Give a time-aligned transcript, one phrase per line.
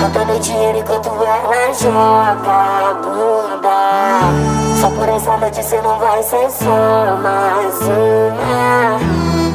[0.00, 4.76] Contando dinheiro enquanto ela joga a bunda.
[4.80, 8.98] Só por essa noite cê não vai ser só mais uma.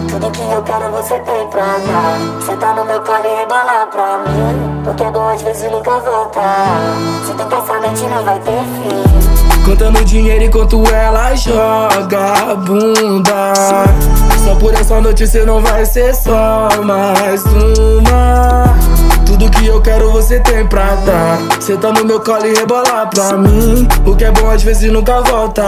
[0.09, 3.87] Tudo que eu quero você tem pra dar Cê tá no meu colo e rebola
[3.91, 4.81] pra mim.
[4.83, 6.67] Porque é bom às vezes nunca voltar
[7.25, 9.63] Se que essa noite não vai ter fim.
[9.63, 13.53] Contando dinheiro enquanto ela joga a bunda.
[14.43, 18.90] Só por essa noite cê não vai ser só mais uma
[19.31, 21.39] tudo que eu quero você tem pra dar.
[21.61, 23.87] Cê tá no meu colo e rebolar pra mim.
[24.05, 25.63] O que é bom às vezes nunca volta.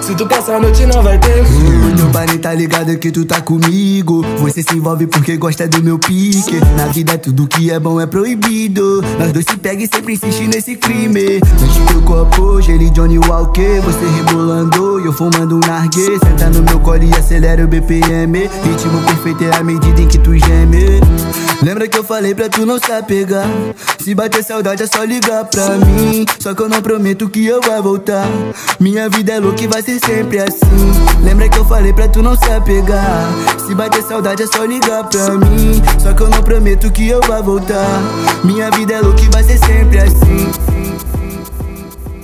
[0.00, 1.42] Se tu passar a noite não vai ter.
[1.42, 4.24] O teu pai tá ligado que tu tá comigo.
[4.38, 6.58] Você se envolve porque gosta do meu pique.
[6.76, 9.04] Na vida tudo que é bom é proibido.
[9.18, 11.36] Nós dois se pega e sempre insiste nesse crime.
[11.36, 13.82] Enche teu copo, gele Johnny Walker.
[13.82, 16.18] Você rebolando e eu fumando um narguê.
[16.24, 18.48] Senta no meu colo e acelera o BPM.
[18.64, 21.00] Ritmo perfeito é a medida em que tu geme.
[21.62, 23.46] Lembra que eu falei pra tu não se apegar?
[24.00, 26.24] Se bater saudade é só ligar pra mim.
[26.38, 28.26] Só que eu não prometo que eu vou voltar.
[28.78, 30.92] Minha vida é louca e vai ser sempre assim.
[31.22, 33.28] Lembra que eu falei pra tu não se apegar?
[33.66, 35.82] Se bater saudade é só ligar pra mim.
[35.98, 38.00] Só que eu não prometo que eu vou voltar.
[38.44, 40.68] Minha vida é louca e vai ser sempre assim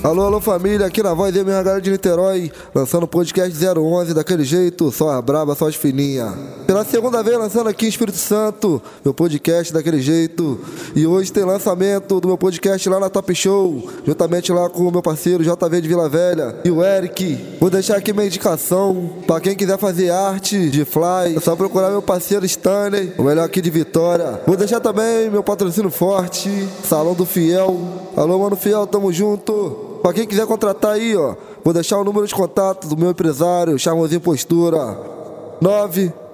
[0.05, 4.45] Alô, alô família, aqui na voz minha galera de Niterói, lançando o podcast 011 daquele
[4.45, 6.31] jeito, só as braba, só as fininha.
[6.67, 10.61] Pela segunda vez lançando aqui em Espírito Santo, meu podcast daquele jeito.
[10.95, 14.93] E hoje tem lançamento do meu podcast lá na Top Show, juntamente lá com o
[14.93, 17.57] meu parceiro JV de Vila Velha e o Eric.
[17.59, 21.89] Vou deixar aqui minha indicação para quem quiser fazer arte de fly, é só procurar
[21.89, 24.43] meu parceiro Stanley, o melhor aqui de Vitória.
[24.47, 26.51] Vou deixar também meu patrocínio forte,
[26.87, 27.81] Salão do Fiel.
[28.15, 29.94] Alô, mano Fiel, tamo junto.
[30.05, 33.79] Pra quem quiser contratar aí, ó, vou deixar o número de contato do meu empresário,
[33.79, 34.99] Charmosinho Postura.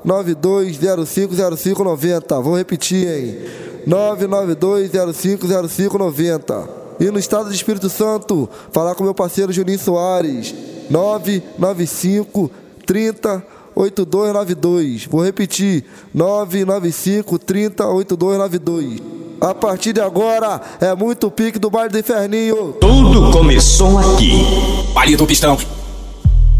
[0.04, 2.42] 992050590.
[2.42, 3.38] Vou repetir, hein?
[3.86, 6.68] 992050590.
[6.98, 10.52] E no estado do Espírito Santo, falar com meu parceiro Juninho Soares.
[10.90, 12.50] 995
[12.84, 13.40] 30
[13.76, 15.06] 8292.
[15.06, 19.29] Vou repetir: 995 30 8292.
[19.40, 22.74] A partir de agora é muito pique do baile do inferninho.
[22.78, 24.44] Tudo começou aqui.
[24.92, 25.58] Palito pistão.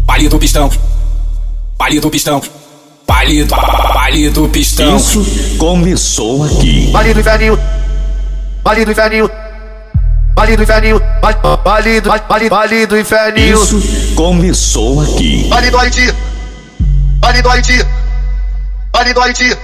[0.07, 0.71] Palito pistão.
[1.77, 2.41] Palito pistão.
[3.05, 3.53] Palito,
[3.93, 4.97] palito pistão.
[4.97, 5.23] Isso
[5.59, 6.91] começou aqui.
[6.91, 7.59] Do inferninho.
[8.63, 9.29] Do inferninho.
[10.33, 10.99] Baile do inferninho.
[11.21, 13.61] Baile, baile, baile, baile do inferninho.
[13.61, 15.47] Isso começou aqui.
[15.49, 16.15] Baile do Haiti.
[17.19, 17.85] Baile do Haiti.
[18.91, 19.57] Baile do Haiti.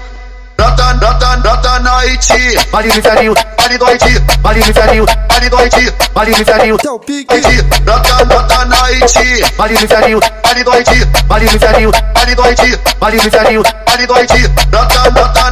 [0.57, 2.57] Brota, brota, brota na Haiti.
[2.71, 3.33] Baile do inferninho.
[3.57, 4.19] Baile do Haiti.
[4.41, 5.05] Baile do inferninho.
[5.29, 5.93] Baile do Haiti.
[6.13, 6.77] Baile do inferninho.
[7.05, 7.33] Pique.
[7.33, 7.61] Haiti.
[7.81, 9.55] Brota, brota na Haiti.
[9.57, 10.19] Baile do inferninho.
[10.43, 11.05] Baile do Haiti.
[11.27, 11.91] Baile do inferninho.
[12.13, 12.79] Baile do Haiti.
[12.99, 13.63] Baile do inferninho.
[13.85, 14.51] Baile do Haiti.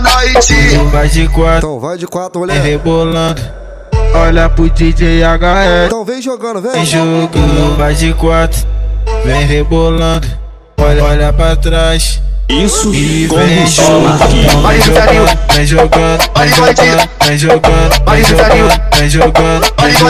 [0.02, 0.78] Na Haiti.
[0.92, 2.62] Vai de quatro, Então vai de quatro, vem mulher.
[2.64, 3.42] rebolando.
[4.14, 5.86] Olha pro DJ HR.
[5.88, 6.72] Então vem jogando, vem.
[6.72, 8.66] Vem jogando, vai de quatro,
[9.24, 10.28] vem rebolando.
[10.78, 12.22] Olha, olha pra trás.
[12.48, 14.30] Isso E vem começou jogando,
[14.68, 18.58] vem jogando, vem jogando, vem jogando, vem jogando, vem jogando, Baile do vem Haiti.
[18.68, 20.08] jogando, vem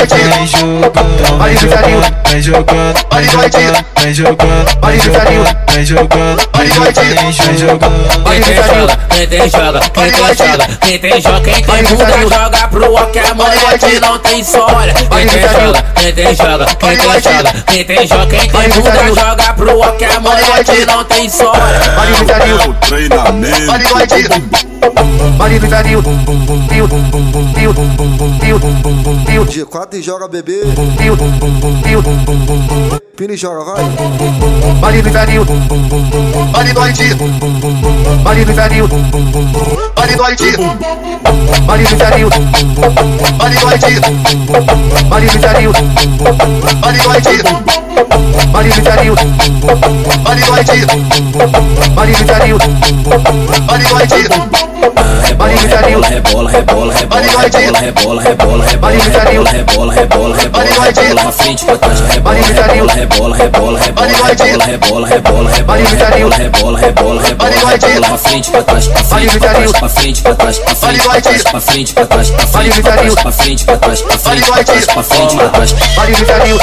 [1.50, 3.58] jogando, vem jogando, vem do Haiti.
[3.62, 5.44] jogando, vem jogando, Baile do inferninho.
[5.72, 7.00] vem jogando, Baile do Haiti.
[7.00, 8.26] vem jogando.
[8.26, 8.82] Quem inferninho.
[8.82, 13.08] joga, quem tem joga, quem tem joga, quem tem joga, quem tem bunda joga pro
[13.12, 14.68] que a moleque não tem só.
[14.76, 18.70] Olha, quem tem joga, quem tem joga, quem tem joga, quem tem joga, quem tem
[18.70, 21.54] bunda joga pro que a moleque não tem só.
[22.28, 23.68] É o treinamento.
[25.38, 25.68] Baile do
[26.68, 26.88] pio,
[29.26, 30.62] pio, De quatro e joga bebê.
[33.16, 33.84] Pini joga, vai.
[34.82, 35.46] Baile do inferninho.
[36.52, 37.14] Baile do Haiti.
[38.24, 38.88] Baile do inferninho.
[39.96, 40.58] Baile do Haiti.
[41.66, 42.30] Baile do inferninho.
[43.38, 44.02] Baile do Haiti.
[45.12, 45.34] Baile do
[48.80, 49.16] inferninho.
[52.16, 52.58] Do inferninho.
[53.68, 54.30] Baile do Haiti.
[55.38, 56.00] Baile do inferninho.
[56.00, 59.44] Rebola, rebola, rebola, rebola, rebola, rebola, Baile do inferninho.
[59.44, 62.36] rebola, rebola, rebola, rebola, pra frente, pra trás, rebola,
[62.94, 63.80] rebola, rebola, rebola,
[64.26, 64.44] Haiti.
[64.44, 66.30] rebola, rebola, rebola, Baile do inferninho.
[66.30, 70.36] rebola, rebola, rebola, rebola, pra frente, pra trás, pra frente, pra trás, pra frente, pra
[70.36, 73.66] trás, pra frente, pra trás, pra frente, pra trás, pra frente, pra trás, pra frente,
[73.66, 75.72] pra trás, pra frente, pra trás, pra frente, pra trás.
[75.96, 76.60] Baile do inferninho.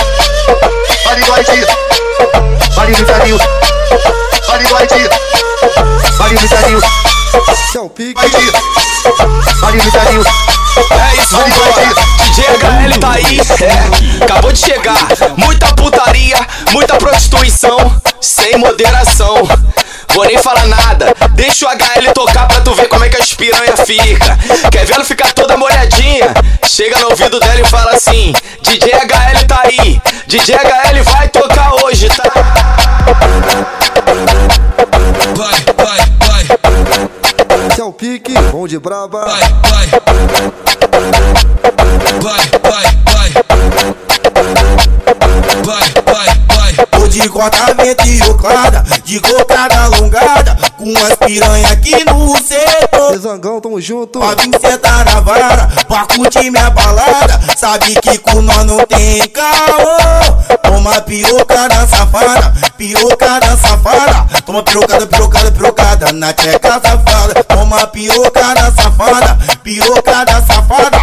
[1.05, 2.12] Baile do Haiti.
[2.83, 3.39] Baile do inferninho.
[4.49, 5.09] Baile do Haiti.
[6.19, 6.81] Baile do inferninho.
[7.71, 8.21] Tchau, pique.
[8.21, 8.53] Haiti.
[9.61, 10.25] Baile do inferninho.
[10.91, 11.95] É isso, vambora.
[12.25, 14.25] DJ HL tá aí, é.
[14.25, 14.99] Acabou de chegar.
[15.37, 19.37] Muita putaria, muita prostituição, sem moderação.
[20.15, 23.35] Vou nem falar nada, deixa o HL tocar pra tu ver como é que as
[23.35, 24.39] piranha fica.
[24.71, 26.33] Quer ver ela ficar toda molhadinha?
[26.67, 28.33] Chega no ouvido dela e fala assim:
[28.63, 32.25] DJ HL tá aí, DJ HL vai tocar hoje, tá?
[35.35, 37.69] Vai, vai, vai.
[37.71, 39.25] Esse é o pique, bom de braba.
[39.25, 39.87] Vai, vai,
[42.21, 42.51] vai.
[42.71, 43.02] Vai,
[47.23, 53.17] de cortamento e oclada, de cocada alongada, com as piranha aqui no setor.
[53.17, 54.19] Zangão, tamo junto.
[54.19, 57.41] Pra vir sentar na vara, pra curtir minha balada.
[57.57, 60.57] Sabe que com nós não tem caô.
[60.65, 64.27] Toma pirocada safada, pirocada safada.
[64.45, 67.45] Toma pirocada, pirocada, pirocada na tcheca safada.
[67.45, 71.02] Toma pirocada safada, pirocada safada.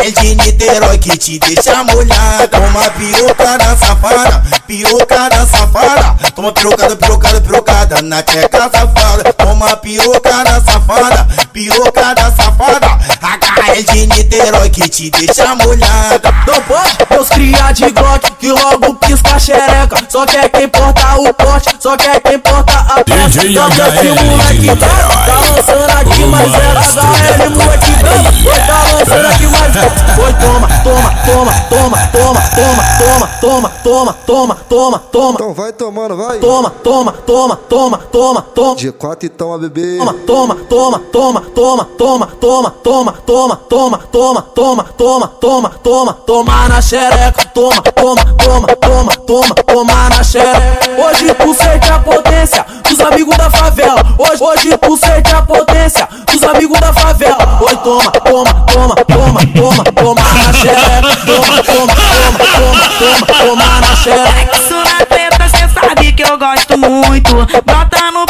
[0.00, 2.48] HL de Niterói que te deixa molhada.
[2.48, 6.16] Toma pirocada safada, pirocada safada.
[6.34, 9.32] Toma pirocada, pirocada, pirocada na tcheca safada.
[9.34, 12.98] Toma pirocada safada, pirocada safada.
[13.60, 16.32] HL de Niterói que te deixa molhada.
[16.46, 19.96] Não pode, meus cria de Glock que logo pisca a xereca.
[20.08, 23.40] Só quer quem porta o pote, só quer quem porta a peça.
[23.40, 24.86] DJ Não quer que o HL moleque tá,
[25.26, 28.32] tá lançando aqui, mas é HL, moleque dama.
[28.32, 29.90] Foi tá lançando aqui, mas é.
[30.14, 35.34] Foi toma, toma, toma, toma, toma, toma, toma, toma, toma, toma, toma, toma.
[35.34, 36.38] Então vai tomando, vai.
[36.38, 38.76] Toma, toma, toma, toma, toma, toma.
[38.76, 39.98] De quatro então a bebê.
[39.98, 46.12] Toma, toma, toma, toma, toma, toma, toma, toma, toma, toma, toma, toma, toma, toma, toma,
[46.26, 50.90] toma na xereca, toma, toma, toma, toma, toma, toma na xereca.
[50.98, 54.02] Hoje tu sente a potência dos amigos da favela.
[54.18, 57.58] Hoje, hoje tu sente a potência dos amigos da favela.
[57.60, 63.80] Oi, toma, toma, toma, toma, toma, toma na xereca, toma, toma, toma, toma, toma, toma
[63.80, 64.56] na xereca.
[64.56, 67.34] Sexo na treta, cê sabe que eu gosto muito.
[67.64, 68.26] Bota no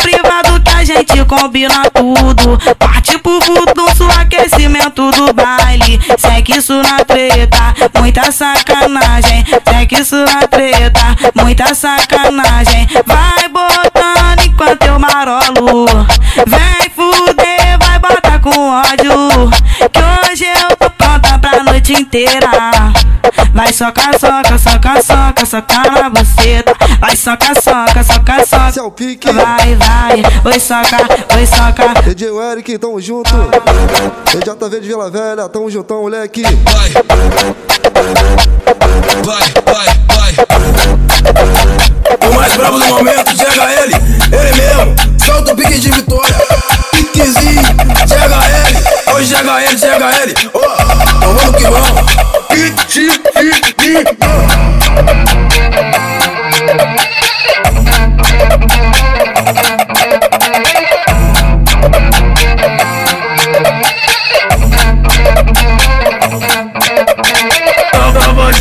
[1.31, 2.59] combina tudo.
[2.77, 6.01] Parte pro fluxo, aquecimento do baile.
[6.19, 9.45] Sexo na treta, muita sacanagem.
[9.69, 12.89] Sexo na treta, muita sacanagem.
[13.07, 15.87] Vai botando enquanto eu marolo.
[16.47, 19.51] Vem fuder, vai botar com ódio.
[19.93, 22.51] Que hoje eu tô pronta pra noite inteira.
[23.53, 26.75] Vai soca, soca, soca, soca, soca na buceta.
[27.01, 28.69] Vai soca, soca, soca, soca.
[28.69, 29.31] Esse é o pique.
[29.33, 30.97] Vai, vai, oi soca,
[31.37, 32.03] oi soca.
[32.03, 33.31] DJ Eric, tamo junto.
[34.35, 36.43] EJV de Vila Velha, tamo juntão, moleque.
[36.43, 36.91] Vai.
[39.25, 39.87] Vai, vai,
[40.17, 40.35] vai.
[42.29, 43.91] O mais bravo do momento, GHL,
[44.33, 44.95] ele mesmo,
[45.25, 46.37] solta o pique de vitória.
[46.91, 47.63] Piquezinho,
[48.07, 50.59] GHL, oi GHL, GHL, oh,
[51.17, 52.40] então vamos que vamos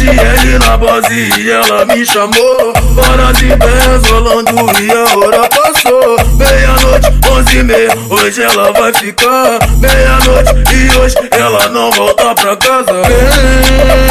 [0.01, 2.73] yeah na base e ela me chamou.
[2.97, 6.15] Hora de Benz, rolando e a hora passou.
[6.35, 9.59] Meia-noite, onze e meia, hoje ela vai ficar.
[9.77, 12.91] Meia-noite e hoje ela não volta pra casa.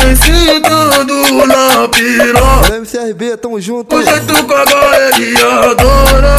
[0.03, 2.79] Vem sentando na piroca.
[2.79, 3.97] MCRB, tamo junto.
[3.97, 6.37] o jeito que a HL adora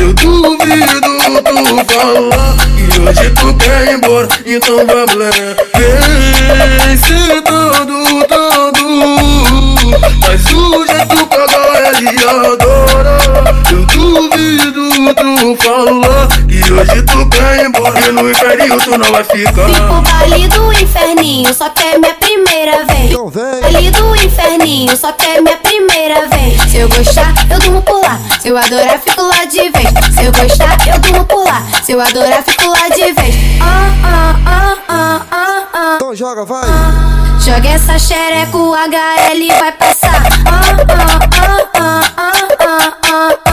[0.00, 1.00] Eu duvido
[1.42, 2.56] tu falar.
[2.76, 5.30] E hoje tu quer ir embora Então vamos lá.
[6.84, 8.47] Vem sentando, dando
[10.00, 11.46] Mas o jeito que a
[11.92, 13.18] HL adora
[13.70, 19.10] Eu duvido tu falar E hoje tu quer ir embora E no inferno tu não
[19.10, 23.10] vai ficar Vim pro baile do inferninho, só que é minha primeira vez.
[23.10, 23.60] Então vem.
[23.60, 26.60] Baile do inferninho, só que é minha primeira vez.
[26.70, 28.18] Se eu gostar, eu durmo por lá.
[28.40, 30.14] Se eu adorar, fico lá de vez.
[30.14, 31.62] Se eu gostar, eu durmo por lá.
[31.82, 33.34] Se eu adorar, fico lá de vez.
[33.60, 34.87] Ah, ah, ah.
[36.08, 36.64] Então joga, vai!
[37.38, 40.22] Joga essa xereca, o HL vai passar.
[40.46, 42.24] Oh, oh, oh, oh,
[42.64, 43.47] oh, oh, oh.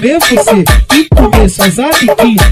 [0.00, 0.64] Comer você
[0.94, 2.46] e comer suas amiguinhas.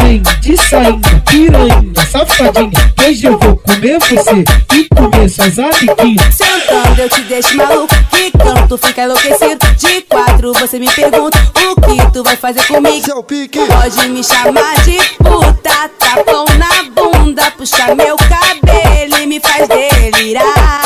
[0.00, 2.70] Vem de sainha, piranha, safadinha.
[3.04, 6.34] Hoje eu vou comer você e comer suas amiguinhas.
[6.34, 9.58] Sentando eu te deixo maluco, quicando tu fica enlouquecido.
[9.76, 13.24] De quatro você me pergunta o que tu vai fazer comigo.
[13.24, 20.82] Pode me chamar de puta, tapão na bunda, puxa meu cabelo e me faz delirar.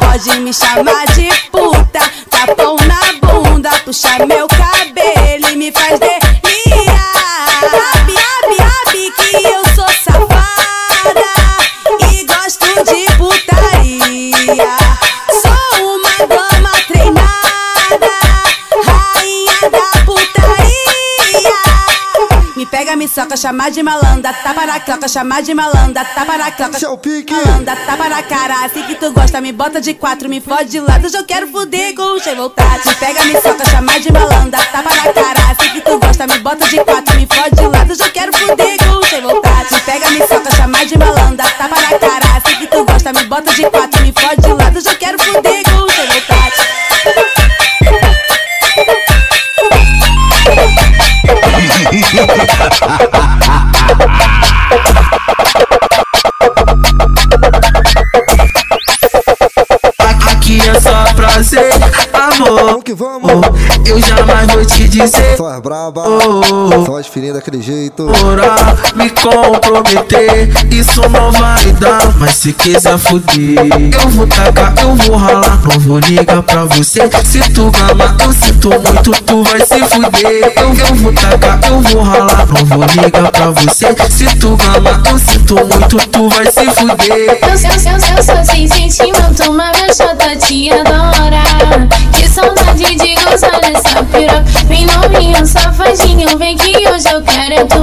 [0.00, 1.77] Pode me chamar de puta,
[3.88, 6.17] puxa meu cabelo e me faz delirar.
[23.38, 26.78] Chamar de malanda, tapa na croca, chamar de malanda, tapa na croca.
[26.78, 27.32] Seu pique.
[27.32, 30.80] Malanda, tapa na cara, assim que tu gosta, me bota de quatro, me fode de
[30.80, 32.80] lado, hoje eu quero fuder com voltar.
[32.84, 36.38] Me pega, me soca, chamar de malanda, tapa na cara, assim que tu gosta, me
[36.40, 39.66] bota de quatro, me fode de lado, hoje eu quero fuder com voltar.
[39.70, 43.24] Me pega, me soca, chamar de malanda, tapa na cara, assim que tu gosta, me
[43.24, 43.77] bota de quatro,
[62.48, 63.47] Vamos que vamos.
[63.88, 65.36] Eu jamais vou te dizer.
[65.36, 66.84] Só as braba, Oh.
[66.84, 68.06] só as fininhas daquele jeito.
[68.24, 72.14] Orar, me comprometer, isso não vai dar.
[72.18, 73.56] Mas se quiser fuder,
[73.94, 75.58] eu vou tacar, eu vou ralar.
[75.62, 77.00] Não vou ligar pra você.
[77.24, 80.52] Se tu gama, eu sinto muito, tu vai se fuder.
[80.56, 82.46] Eu, eu vou tacar, eu vou ralar.
[82.46, 83.86] Não vou ligar pra você.
[84.10, 87.38] Se tu gama, eu sinto muito, tu vai se fuder.
[87.42, 91.38] Eu, eu, eu, eu sou sem sentimento, mas minha chata te adora.
[92.12, 94.44] Que saudade de gozar dessa piroca.
[94.66, 97.76] Vem novinho, safadinho, vem que hoje eu quero é tu.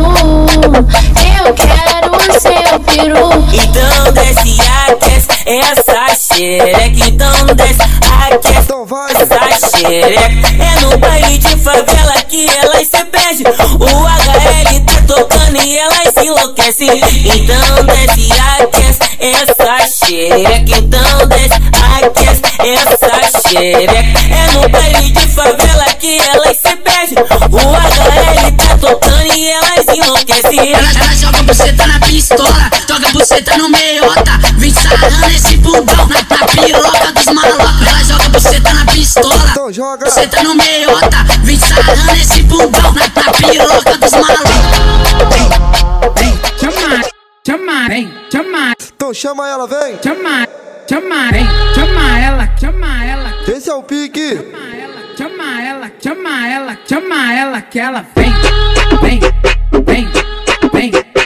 [1.46, 3.30] Eu quero o seu peru.
[3.54, 7.08] Então desce, aquece essa xereca.
[7.08, 7.82] Então desce,
[8.28, 8.76] aquece
[9.22, 10.48] essa xereca.
[10.60, 13.48] É no baile de favela que elas se perdem.
[13.80, 16.90] O HL tá tocando e elas enlouquecem.
[16.90, 20.78] Então desce, aquece essa xereca.
[20.78, 21.60] Então desce,
[21.98, 23.94] aquece essa xereca.
[23.94, 27.18] É no baile de favela que elas se perdem.
[27.52, 30.74] O HL tá tocando e elas enlouquecem.
[30.74, 34.40] Ela, ela joga buceta na pistola, joga buceta no meiota.
[34.58, 37.88] Vem sarrando esse bundão na, na piroca dos malocos.
[37.88, 40.06] Ela joga buceta na pistola, então joga.
[40.06, 41.18] buceta no meiota.
[41.44, 44.56] Vem sarrando esse bundão na, na piroca dos malocos.
[46.60, 47.02] Chama,
[47.46, 48.74] chama, vem, chama.
[48.96, 50.00] Então chama ela, vem.
[50.02, 50.48] Chama,
[50.90, 53.34] chama, vem, chama ela, chama ela.
[53.48, 54.36] Esse é o pique.
[54.36, 58.32] Chama ela, chama ela, chama ela que ela vem,
[59.02, 59.20] vem,
[59.86, 60.08] vem,
[60.72, 61.25] vem, vem,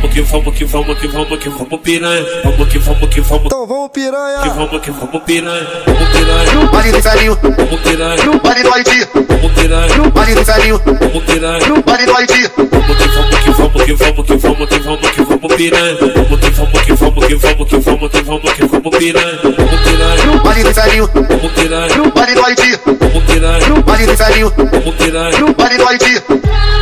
[0.00, 2.22] Vamos que vamos que vamos que vamos que vamos piranha.
[2.44, 3.44] Vamos que vamos que vamos.
[3.46, 4.42] Então vamos piranha.
[4.42, 5.66] Que vamos que vamos piranha.
[5.86, 6.70] Vamos piranha.
[6.72, 8.40] Vale do velhinho, Vamos piranha.
[8.42, 10.10] vale do Haiti, Vamos piranha.
[10.14, 11.82] vale do velhinho, Vamos piranha.
[11.84, 12.50] vale do Haiti.
[12.56, 15.96] Vamos que vamos que vamos que vamos que vamos que vamos que vamos piranha.
[16.14, 19.38] Vamos que vamos que vamos que vamos que vamos que vamos que vamos piranha.
[19.42, 20.40] Vamos piranha.
[20.44, 22.10] Vale do velhinho, Vamos piranha.
[22.14, 23.82] vale do Haiti, Vamos piranha.
[23.84, 25.54] vale do velhinho, Vamos piranha.
[25.58, 26.22] vale do Haiti.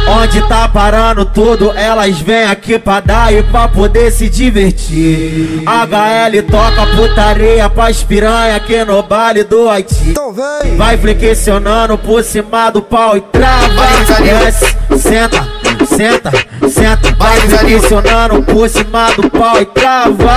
[0.08, 5.62] Onde tá parando tudo, elas vêm aqui pra dar e pra poder se divertir.
[5.64, 9.94] HL toca putaria pras piranha aqui no baile do Haiti.
[10.08, 10.34] Então.
[10.76, 13.86] Vai flexionando por cima do pau e trava.
[14.22, 15.48] Desce, senta,
[15.86, 16.32] senta,
[16.68, 17.16] senta.
[17.16, 20.34] Vai flexionando por cima do pau e trava.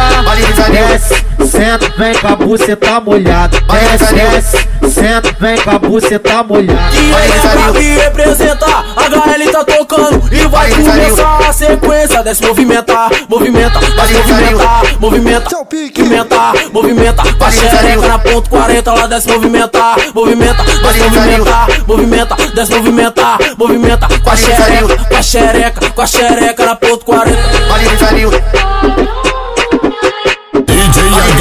[0.72, 3.58] Desce, senta, vem com a buceta molhada.
[3.62, 6.96] Desce, desce, senta, vem com a buceta molhada.
[6.96, 12.24] E aí, pra me representar, a HL tá tocando e vai começar a sequência.
[12.24, 17.24] Desce movimentar, movimenta, vai movimentar, movimenta, movimenta, movimenta.
[17.60, 24.08] Xereca na ponto 40, ela desce movimentar, movimenta, desce movimentar, movimenta, desce movimentar, movimenta.
[24.24, 27.38] Com a xereca, com a xereca, com a xereca na ponto 40.
[27.68, 27.86] Vale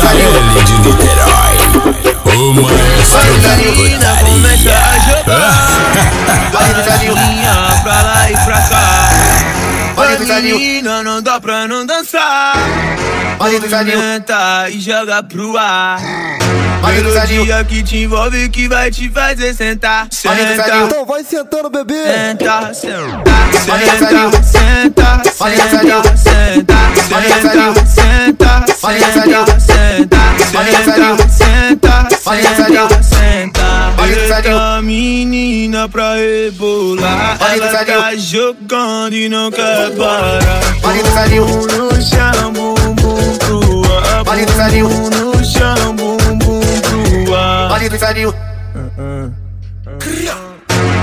[0.08, 1.56] HL de Niterói.
[2.24, 3.40] O maestro
[4.00, 4.78] da putaria.
[5.24, 5.38] pra
[10.38, 10.58] pariu.
[10.58, 12.54] Menina, não dá pra não dançar.
[13.40, 16.00] Olha que Senta e joga pro ar.
[16.82, 17.44] Olha que pariu.
[17.66, 20.06] que te envolve que vai te fazer sentar.
[20.10, 20.34] Senta.
[20.84, 21.94] Então vai sentando, bebê.
[21.94, 23.38] Senta, senta.
[23.64, 24.78] Senta, senta.
[25.24, 26.02] Senta, senta.
[26.28, 27.74] Senta, senta.
[28.68, 29.78] Senta, senta.
[30.38, 30.84] Senta,
[31.28, 32.08] senta.
[32.20, 33.77] Senta, senta.
[34.08, 40.40] Eita menina pra rebolar, ela tá jogando e não quer parar.
[40.80, 47.68] Bumbum no chão, bumbum pro ar, bumbum no chão, bumbum pro ar.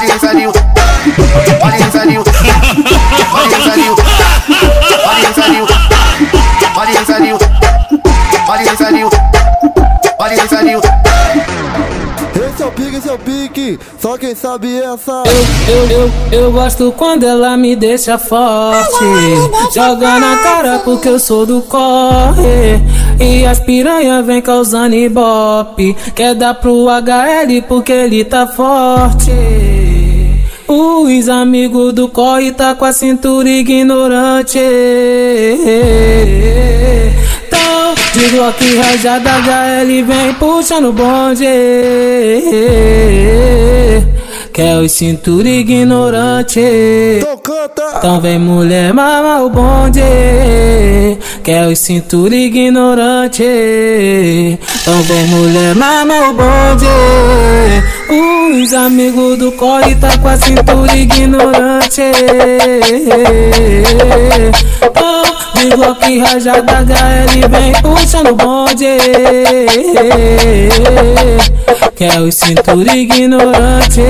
[0.00, 0.52] olha o Zanil,
[1.62, 2.24] olha o Zanil,
[3.34, 3.96] olha o Zanil,
[5.06, 5.66] olha o Zanil,
[6.74, 7.38] olha o Zanil,
[8.48, 9.10] olha o Zanil,
[10.18, 10.80] olha o Zanil.
[12.32, 13.78] Esse é o pique, esse é o pique.
[13.98, 15.22] Só quem sabe essa.
[15.68, 19.04] Eu, eu, eu gosto quando ela me deixa forte.
[19.74, 22.80] Joga na cara porque eu sou do corre.
[23.20, 25.94] E as piranha vem causando ibope.
[26.14, 29.89] Quer dar pro HL porque ele tá forte.
[30.72, 34.56] Os amigos do corre tá com a cintura ignorante.
[37.48, 41.44] Então, de Glock rajada HL vem puxando bonde.
[44.52, 46.60] Quer os cintura ignorante.
[47.98, 50.00] Então vem mulher mama o bonde.
[51.42, 53.42] Quer os cintura ignorante.
[53.42, 56.86] Então vem mulher mama o bonde.
[58.50, 62.02] Os amigos do corre tá com a cintura ignorante.
[64.82, 65.22] Então,
[65.54, 68.86] de Glock rajada HL vem puxando o bonde.
[71.94, 74.00] Quer os cintura ignorante.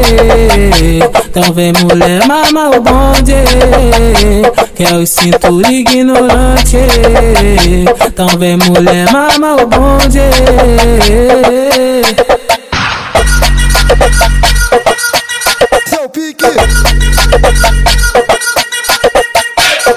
[1.27, 3.35] Então vem mulher mama o bonde.
[4.75, 6.79] Quer os cintura ignorante.
[8.07, 10.21] Então vem mulher mama o bonde.
[16.13, 16.45] Pique.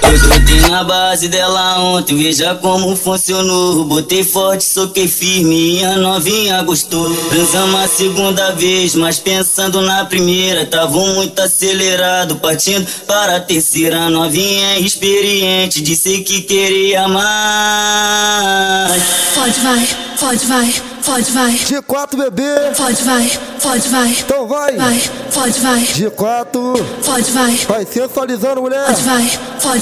[0.03, 3.83] Eu grudei na base dela ontem, veja como funcionou.
[3.85, 7.09] Botei forte, soquei firme e a novinha gostou.
[7.29, 10.67] Transamos a segunda vez, mas pensando na primeira.
[10.67, 14.01] Tava muito acelerado, partindo para a terceira.
[14.01, 19.01] A novinha é experiente, disse que queria mais.
[19.33, 19.87] Pode vai,
[20.19, 20.73] pode vai,
[21.03, 21.51] fode vai.
[21.51, 24.09] De quatro bebê, vai, vai.
[24.11, 25.79] Então vai, vai, fode vai.
[25.81, 27.55] De quatro, fode vai.
[27.67, 29.27] Vai sensualizando mulher, vai,
[29.59, 29.79] vai,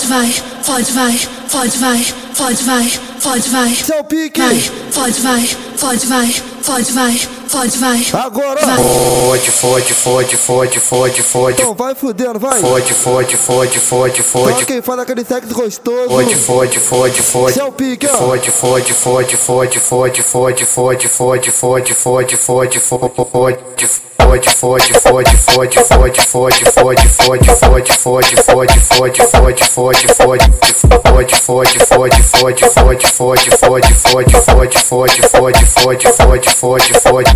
[0.83, 2.05] vai pode vai,
[2.37, 3.75] pode vai, pode vai.
[3.75, 4.41] Seu pique.
[4.41, 6.35] Vai, pode vai, pode vai,
[6.65, 8.07] pode vai, pode vai.
[8.13, 8.65] Agora.
[8.65, 8.77] Vai.
[8.77, 11.61] Fode, fode, fode, fode, fode, fode.
[11.61, 12.59] Então vai fudendo, vai.
[12.61, 14.65] Fode, fode, fode, fode, Só fode.
[14.65, 16.09] quem faz aquele sexo gostoso.
[16.09, 17.53] Fode, fode, fode, fode.
[17.53, 18.17] Seu pique, ó.
[18.17, 24.01] Fode, fode, fode, fode, fode, fode, fode, fode, fode, fode, fode, fode, fode.
[24.31, 30.71] Fode, fode, fode, fode, fode, fode, fode, fode, fode, fode, fode, fode, fode, fode, fode.
[31.11, 34.37] Fode, fode, fode, fode, fode, fode, fode, fode, fode,
[34.77, 37.31] fode, fode, fode, fode, fode, fode.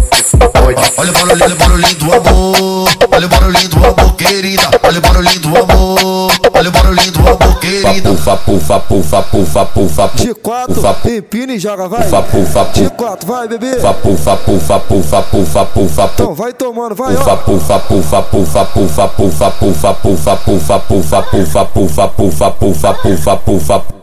[0.97, 2.89] Olha o barulhinho, olha o barulhinho do amor.
[3.11, 4.69] Olha o barulhinho do amor, querida.
[4.83, 6.31] Olha o barulhinho do amor.
[6.53, 8.09] Olha o barulhinho do amor, querida.
[8.09, 11.17] Pufa, pufa, pufa, pufa, pufa, pufa, G4.
[11.17, 12.03] Empina e joga, vai.
[12.03, 13.75] pufa, pufa, pufa, G4, vai, bebê.
[13.75, 17.37] pufa, pufa, pufa, pufa, pufa, pufa, Então vai tomando, vai, Pufa, ó.
[17.37, 23.37] pufa, pufa, pufa, pufa, pufa, pufa, pufa, pufa, pufa, pufa, pufa, pufa, pufa, pufa, pufa,
[23.37, 23.94] pufa.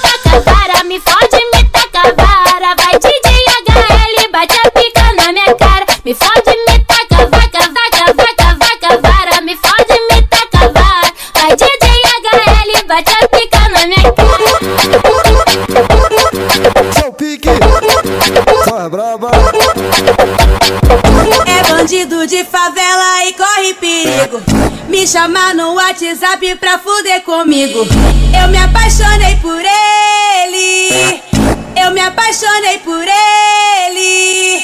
[25.05, 27.85] Chamar no WhatsApp pra fuder comigo.
[28.41, 31.21] Eu me apaixonei por ele.
[31.75, 34.63] Eu me apaixonei por ele.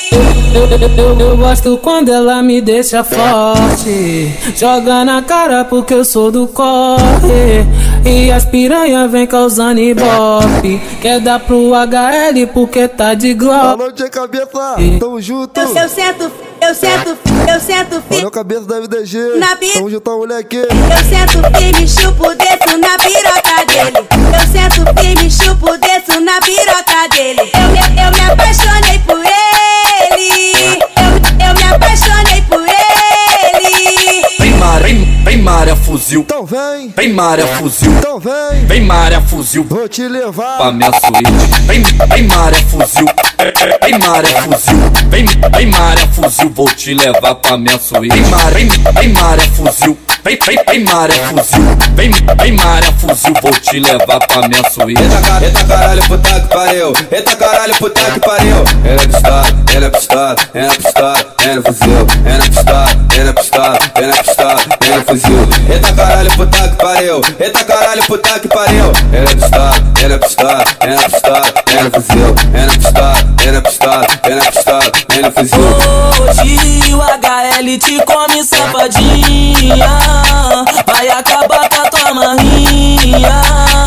[0.55, 0.65] Eu,
[0.97, 4.33] eu, eu gosto quando ela me deixa forte.
[4.55, 7.67] Joga na cara porque eu sou do corre.
[8.05, 10.81] E as piranha vem causando ibope.
[11.01, 13.81] Quer dar pro HL porque tá de glock.
[13.81, 14.47] Alô, tia cabeça,
[14.99, 15.59] tamo junto.
[15.59, 16.31] Eu, eu sento,
[16.61, 19.37] eu sento, eu sento Olha o cabeça da MDG.
[19.37, 20.57] Na Tamo junto, moleque.
[20.57, 20.67] Eu
[21.09, 24.07] sento firme, chupo, desço na piroca dele.
[24.33, 27.41] Eu sento firme, chupo, desço na piroca dele.
[27.41, 28.58] Eu me, eu me apaixonei
[35.49, 36.21] Maria fuzil.
[36.21, 36.93] Então vem.
[36.95, 37.91] Vem Maria fuzil.
[37.97, 38.65] Então vem.
[38.67, 39.63] Vem Maria fuzil.
[39.67, 40.57] Vou te levar.
[40.57, 41.61] Pra minha suíte.
[41.65, 43.05] Vem, vem Maria fuzil.
[43.81, 44.91] Vem Maria fuzil.
[45.09, 46.51] Vem, vem Maria fuzil.
[46.55, 48.13] Vou te levar pra minha suíte.
[48.15, 49.97] Vem Maria, vem, vem Maria fuzil.
[50.23, 51.77] Vem, vem, vem Maria fuzil.
[51.95, 53.33] Vem, vem Maria fuzil.
[53.41, 55.01] Vou te levar pra minha suíte.
[55.01, 56.93] Eita, ca- eita caralho, puta que pariu.
[57.11, 58.55] Eita caralho, puta que pariu.
[58.85, 62.07] Ela é pistola, ela é pistola, ela é pistola, ela é fuzil.
[62.25, 62.68] Ela é pistola,
[65.09, 65.49] fuzil.
[65.67, 67.21] Eita caralho, puta que pariu.
[67.39, 68.91] Eita caralho, puta que pariu.
[69.11, 72.35] Ela é pistola, ela é pistola, ela é pistola, ela é fuzil.
[72.53, 75.59] Ela é pistola, ela é pistola, ela é pistola, ela é fuzil.
[76.19, 79.87] Hoje o HL te come safadinha
[80.85, 83.41] Vai acabar com a tua marrinha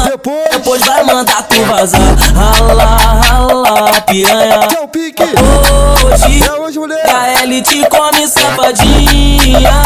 [0.04, 2.00] Depois, Depois vai mandar tu vazar
[2.34, 2.84] Rala,
[3.28, 4.60] rala, piranha
[6.04, 7.04] Hoje É hoje, mulher.
[7.06, 9.82] HL te come safadinha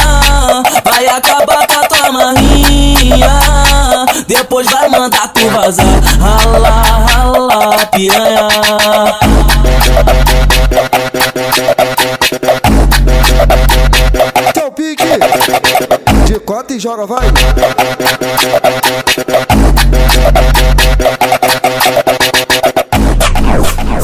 [0.84, 3.40] Vai acabar com a tua marrinha
[4.26, 5.86] Depois vai mandar tu vazar
[6.20, 8.48] Rala, rala, piranha
[14.48, 15.04] Então pique.
[16.26, 17.26] De quatro e joga, vai.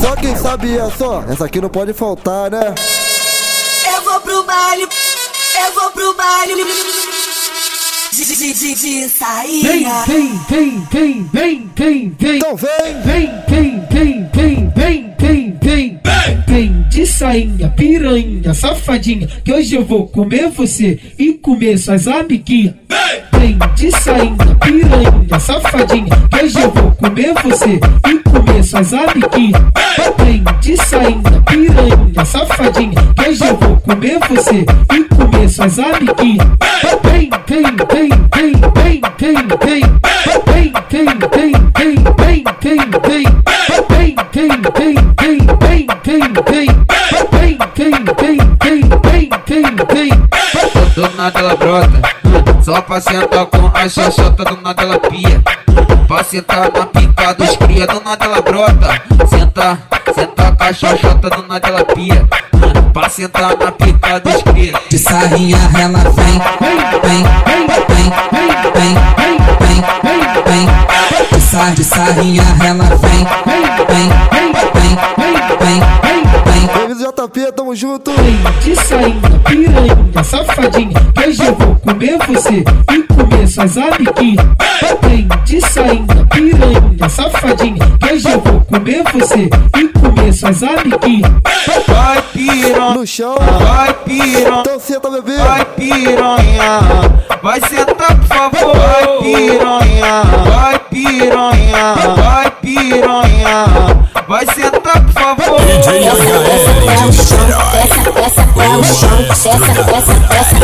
[0.01, 1.25] Só quem sabe é só.
[1.29, 2.75] Essa aqui não pode faltar, né?
[3.95, 4.87] Eu vou pro baile,
[5.67, 6.65] eu vou pro baile.
[8.13, 9.09] De, de, de, de
[9.63, 12.37] Vem, vem, vem, vem, vem, vem, vem.
[12.37, 13.01] Então vem.
[13.05, 16.01] Vem, vem, vem, vem, vem, vem, vem.
[16.47, 16.72] Vem
[17.03, 19.27] de sainha, piranha, safadinha.
[19.45, 22.75] Que hoje eu vou comer você e comer suas amiguinhas.
[23.33, 26.07] Vem de sainha, piranha, safadinha.
[26.31, 29.63] Que hoje eu vou comer você e comer suas amiguinhas.
[30.19, 33.15] Vem de sainha, piranha, safadinha.
[33.17, 36.47] Que hoje eu vou comer você e comer suas amiguinhas.
[37.03, 39.03] Vem, vem, vem, vem, vem, vem, vem.
[39.19, 42.45] Vem, vem, vem, vem, vem, vem, vem.
[42.63, 43.32] Vem,
[51.23, 52.03] nada ela brota,
[52.65, 55.41] só pra sentar com a xoxota, do nada ela pia.
[56.09, 59.01] Pra sentar na pica dos cria, do nada ela brota.
[59.29, 59.79] Senta,
[60.13, 62.27] senta com a xoxota, do nada ela pia.
[62.93, 64.75] Pra sentar na pica dos cria.
[64.91, 66.41] De sarrinha ela vem,
[67.05, 68.11] vem, vem, vem,
[68.75, 71.39] vem, vem, vem, vem.
[71.39, 74.32] De sar, de sarrinha ela vem, vem, vem,
[77.17, 78.11] JP, tamo junto.
[78.13, 80.93] Vem de sainha, piranha, safadinha.
[81.15, 84.47] Que hoje eu vou comer você e comer suas amiguinhas.
[85.03, 87.79] Vem de sainha, piranha, safadinha.
[88.01, 91.31] Que hoje eu vou comer você e comer suas amiguinhas.
[91.87, 93.35] Vai piranha, No chão.
[93.37, 95.37] vai piranha, Então senta, bebê.
[95.37, 96.81] vai piranha.
[97.43, 98.75] Vai sentar, por favor.
[98.77, 103.65] Vai piranha, vai piranha, vai piranha.
[104.29, 105.61] Vai sentar, por favor.
[105.61, 107.73] DJ HL de Niterói.
[107.73, 110.55] Desce, desce até o chão, desce, desce, desce, desce,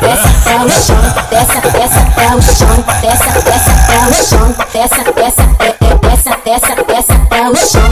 [0.00, 5.00] desce até o chão, desce, desce até o chão, desce, desce até o chão, desce,
[5.14, 5.44] desce,
[6.44, 7.90] desce, desce até o chão.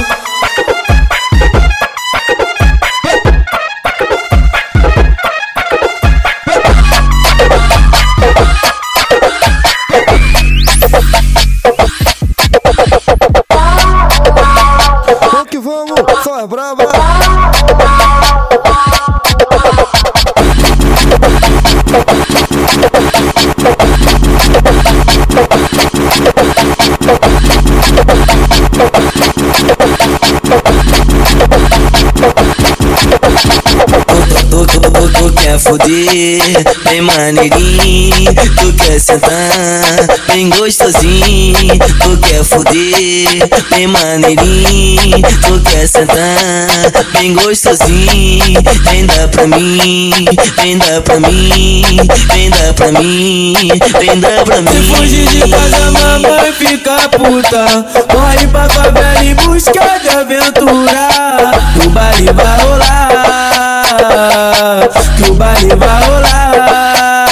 [35.65, 38.35] Fuder, bem maneirinho.
[38.61, 39.33] Tu quer sentar,
[40.29, 41.79] bem gostosinho.
[42.03, 45.23] Tu quer fuder, bem maneirinho.
[45.47, 46.69] Tu quer sentar,
[47.13, 48.63] bem gostosinho.
[48.85, 50.13] Vem dar pra mim,
[50.57, 51.85] vem dar pra mim,
[52.33, 53.55] vem dar pra mim,
[53.99, 54.71] vem pra mim.
[54.71, 57.87] Se fugir de casa, mamãe fica puta.
[58.13, 61.09] Corre pra favela em busca de aventura.
[61.85, 63.64] O baile vai rolar.
[65.17, 67.25] Que o baile vai rolar.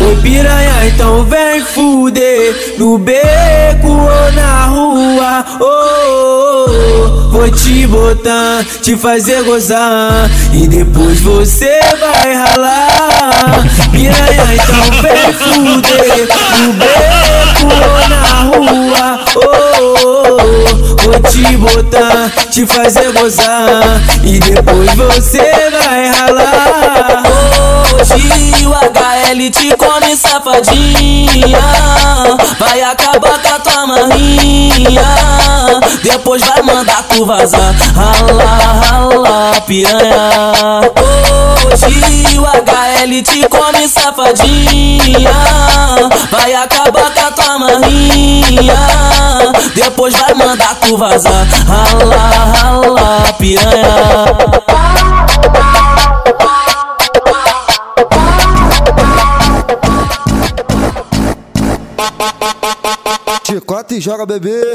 [0.00, 2.74] Oi piranha, então vem fuder.
[2.78, 5.44] No beco ou na rua.
[5.60, 7.28] Oh, oh, oh.
[7.30, 10.30] Vou te botar, te fazer gozar.
[10.52, 13.64] E depois você vai ralar.
[13.90, 16.28] Piranha, então vem fuder.
[16.60, 19.20] No beco ou na rua.
[19.34, 19.40] Oh,
[19.82, 20.36] oh,
[20.92, 20.95] oh.
[21.06, 24.02] Vou te botar, te fazer gozar.
[24.24, 27.22] E depois você vai ralar.
[27.94, 31.58] Hoje o HL te come safadinha
[32.58, 35.02] Vai acabar com a tua marrinha
[36.02, 37.74] Depois vai mandar tu vazar.
[37.94, 40.52] Rala, rala, piranha.
[41.72, 45.30] Hoje o HL te come safadinha.
[46.30, 48.74] Vai acabar com a tua marrinha
[49.74, 51.46] Depois vai mandar tu vazar.
[51.66, 53.86] Rala, rala, piranha
[63.86, 64.74] Chicota e joga bebê.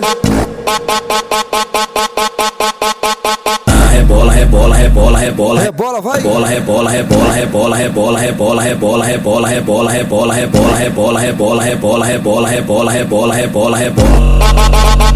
[3.91, 6.21] Rebola, rebola, rebola, rebola, rebola, vai.
[6.21, 12.49] Rebola, rebola, rebola, rebola, rebola, rebola, rebola, rebola, rebola, rebola, rebola, rebola, rebola, rebola, rebola,
[12.49, 15.10] rebola, rebola, rebola, rebola.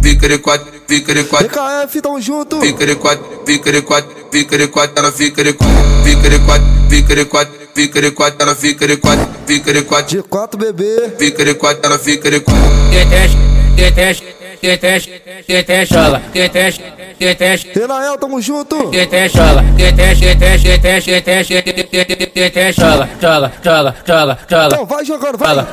[0.00, 1.48] picre quatro, picre quatro.
[1.48, 2.58] PKF tão junto.
[2.60, 8.42] Picre quatro, picre quatro, picre quatro, ela de quatro, picre quatro, picre quatro, picre quatro,
[8.42, 10.16] ela de quatro, picre quatro.
[10.16, 11.10] De quatro bebê.
[11.18, 12.62] Picre quatro, ela picre quatro.
[12.90, 13.36] Deteste,
[13.76, 14.24] deteste,
[14.60, 15.10] deteste,
[15.46, 16.99] deteste, deteste, deteste.
[17.78, 18.88] Elael, tamo junto.
[19.20, 19.62] Chola,
[22.74, 24.68] chola, chola, chola, chola, chola.
[24.72, 25.54] Então vai jogando, vai.
[25.54, 25.68] Chola,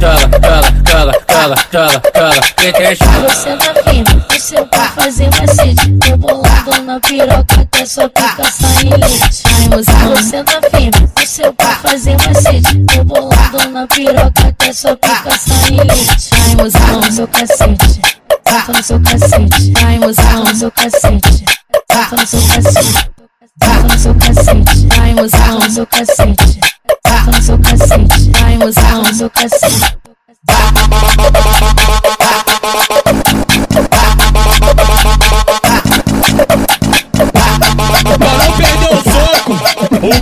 [0.00, 3.04] chola, chola, chola chola, chola, chola, chola, deteste.
[3.04, 5.92] Você tá firme, o seu pra fazer macete.
[5.98, 9.42] Tô bolando na piroca até sua pica sair leite.
[9.70, 12.84] Você tá firme, o seu pra fazer macete.
[12.84, 16.30] Tô bolando na piroca até sua pica sair leite.
[16.32, 18.02] Ai, mozão, seu cacete.
[18.46, 19.72] Senta no seu cacete.
[19.84, 21.44] Ai, mozão, seu cacete.
[21.90, 23.10] Senta no seu cacete.
[23.62, 24.88] Senta no seu cacete.
[25.00, 26.60] Ai, mozão, seu cacete.
[27.06, 28.32] Senta no seu cacete.
[28.58, 30.11] Mozão, seu cacete.
[30.44, 30.50] O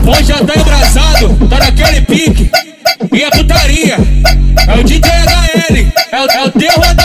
[0.05, 2.51] pão já tá embrasado, tá naquele pique.
[3.13, 3.97] E a putaria,
[4.69, 7.00] é o DJ HL, é o, é o terror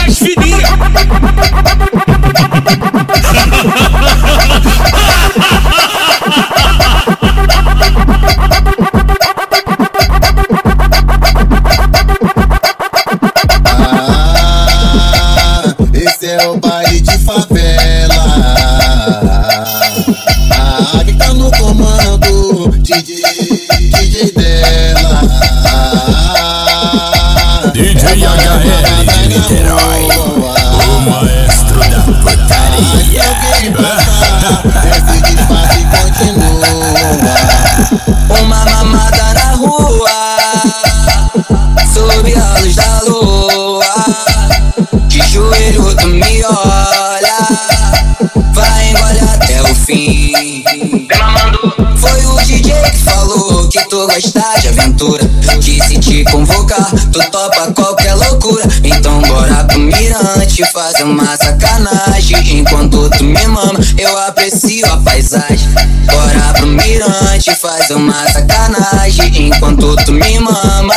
[56.16, 58.64] te convocar, tu topa qualquer loucura.
[58.82, 62.58] Então bora pro mirante fazer uma sacanagem.
[62.58, 65.68] Enquanto tu me mama, eu aprecio a paisagem.
[66.06, 69.48] Bora pro mirante fazer uma sacanagem.
[69.48, 70.94] Enquanto tu me mama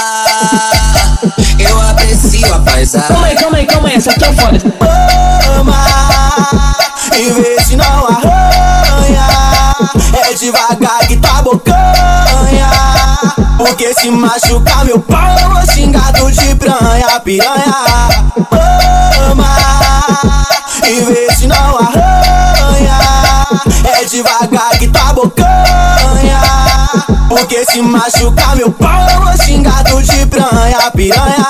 [1.58, 3.08] Eu aprecio a paisagem.
[3.08, 4.62] Calma aí, calma aí, calma aí, essa aqui é foda.
[5.60, 6.76] Ama
[7.18, 7.59] e vê
[14.00, 17.76] se machucar meu pau, eu vou xingado de pranha, piranha.
[19.30, 19.46] Ama
[20.88, 22.98] e vê se não arranha.
[23.84, 26.42] É devagar que tá bocanha.
[27.28, 31.46] Porque se machucar meu pau, eu vou xingado de piranha, piranha.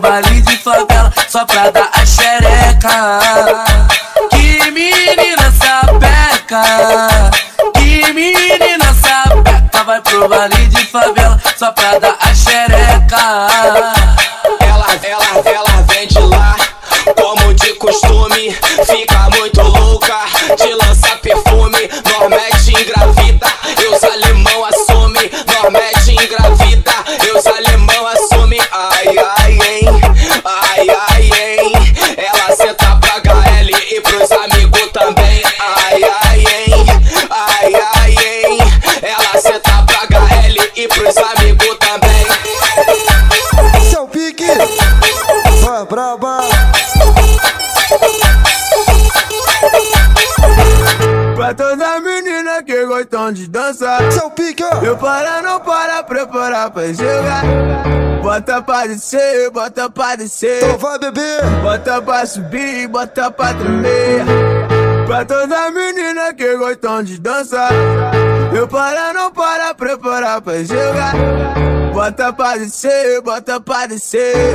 [0.00, 1.70] Baile de favela só pra
[54.86, 57.42] Eu para, não para, preparar pra jogar.
[58.22, 60.62] Bota pra descer, bota pra descer.
[60.62, 64.24] Então vai beber Bota pra subir, bota pra tremer.
[65.04, 67.72] Pra toda menina que gostam de dançar.
[68.54, 71.14] Eu para, não para, preparar pra jogar.
[71.92, 74.54] Bota pra descer, bota pra descer.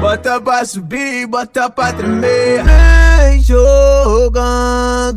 [0.00, 2.64] Bota pra subir, bota pra tremer.
[2.64, 5.14] Vem jogando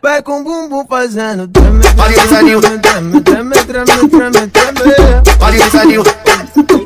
[0.00, 6.02] Vai com bumbum fazendo treme, treme, treme, treme, treme, treme, treme.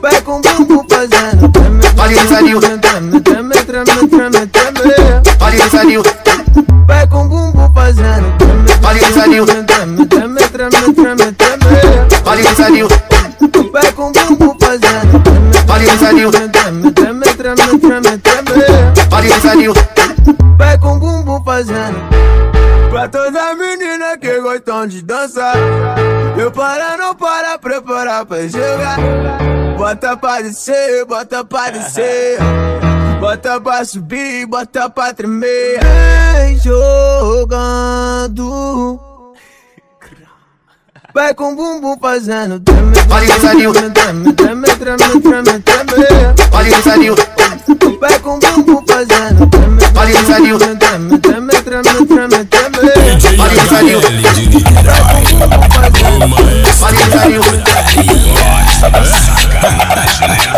[0.00, 1.80] Vai com bumbum fazendo treme,
[3.22, 6.02] treme, treme, treme, treme, treme.
[6.86, 12.88] Vai com bumbum fazendo treme, treme, treme, treme, treme, treme.
[13.72, 15.52] Vai com bumbum fazendo treme,
[16.92, 19.72] treme, treme, treme, treme, treme.
[20.58, 22.11] Vai com bumbum fazendo
[23.02, 25.56] Pra toda menina que gostam de dançar.
[26.38, 28.96] Eu para, não para, preparar pra jogar.
[29.76, 32.38] Bota pra descer, bota pra descer.
[33.18, 35.80] Bota pra subir, bota pra tremer.
[36.36, 38.52] Vem jogando.
[41.12, 44.64] Vai com o bumbum fazendo treme, treme, treme, treme,
[45.20, 45.92] treme, treme, treme.
[48.00, 52.41] Vai com o bumbum fazendo treme, treme, treme, treme, treme, treme,
[56.24, 57.08] o maestro da
[57.40, 58.12] putaria.
[59.10, 60.51] Sacanagem, Vai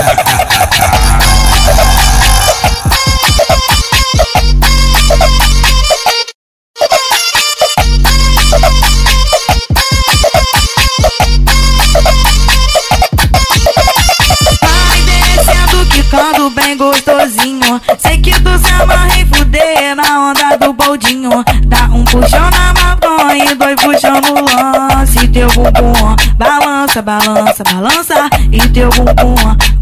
[27.02, 28.28] balança, balança, balança.
[28.52, 29.34] E teu bumbum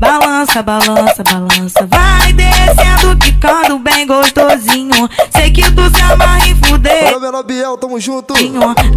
[0.02, 1.86] balança, balança, balança.
[1.86, 5.08] Vai descendo, quicando bem gostosinho.
[5.30, 6.31] Sei que tu se amarra
[7.40, 8.34] Biel, tamo junto.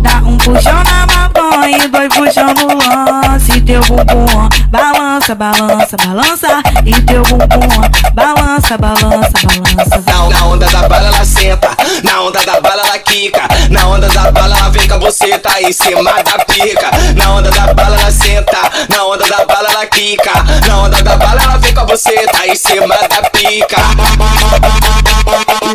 [0.01, 3.61] Dá um puxão na mamão e dois puxão no lance.
[3.61, 6.47] Teu bumbum balança, balança, balança.
[6.85, 7.67] E teu bumbum
[8.13, 10.03] balança, balança, balança.
[10.05, 11.69] Na, na onda da bala ela senta,
[12.03, 15.61] na onda da bala ela quica, na onda da bala ela vem com você tá
[15.61, 16.91] em cima da pica.
[17.15, 18.57] Na onda da bala ela senta,
[18.89, 20.31] na onda da bala ela quica,
[20.67, 23.77] na onda da bala ela vem com você tá em cima da pica.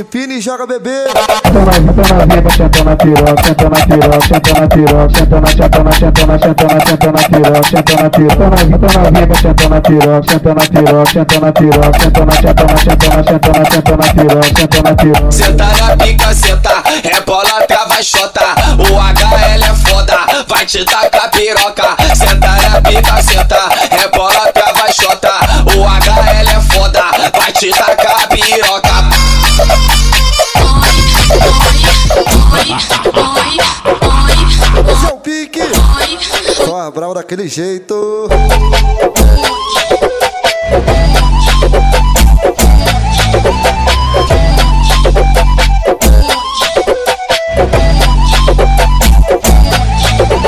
[0.01, 1.05] Empina e joga bebê.
[1.13, 5.85] Senta na vida, senta na piroca, senta na piroca, senta na piroca, senta na, senta
[5.85, 9.69] na, senta na, senta na, senta na piroca, senta na piroca, senta na vida, senta
[9.69, 13.53] na piroca, senta na piroca, senta na piroca, senta na, senta na, senta na, senta
[13.53, 15.33] na, senta na piroca, senta na piroca.
[15.33, 18.55] Senta na pica, senta, é bola, trava, xota.
[18.79, 21.97] O HL é foda, vai te tacar piroca.
[22.15, 25.33] Senta na pica, senta, é bola, trava, xota.
[25.77, 27.05] O HL é foda,
[27.37, 28.90] vai te tacar piroca.
[34.93, 35.61] Esse é o pique.
[36.65, 38.29] Só a brava daquele jeito.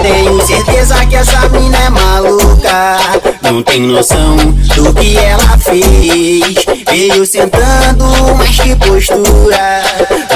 [0.03, 3.32] Tenho certeza que essa mina é maluca.
[3.43, 6.65] Não tem noção do que ela fez.
[6.89, 8.05] Veio sentando,
[8.37, 9.83] mas que postura.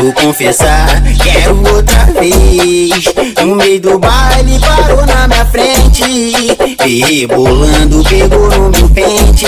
[0.00, 3.04] Vou confessar, quero outra vez.
[3.44, 6.46] No meio do baile, parou na minha frente.
[6.84, 9.46] E rebolando, pegou no meu pente.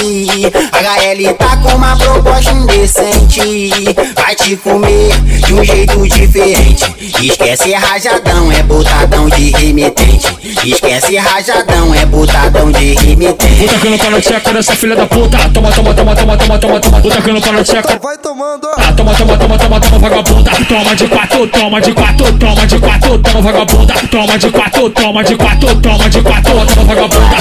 [0.72, 3.82] HL tá com uma proposta indecente.
[4.14, 5.12] Vai te comer
[5.44, 6.94] de um jeito diferente.
[7.22, 10.26] Esquece rajadão, é botadão de remetente.
[10.64, 13.47] Esquece rajadão, é botadão de remetente.
[13.57, 15.38] Vou tacando para no tcheco dessa filha da puta.
[15.51, 17.01] Toma, toma, toma, toma, toma, toma, toma.
[17.01, 17.99] Vou tacando para no tcheco.
[18.03, 18.68] Vai tomando.
[18.76, 20.51] Ah, toma, toma, toma, toma, toma, vagabunda.
[20.68, 23.94] Toma de quatro, toma de quatro, toma de quatro, toma vagabunda.
[24.11, 27.36] Toma de quatro, toma de quatro, toma de quatro, toma vagabunda.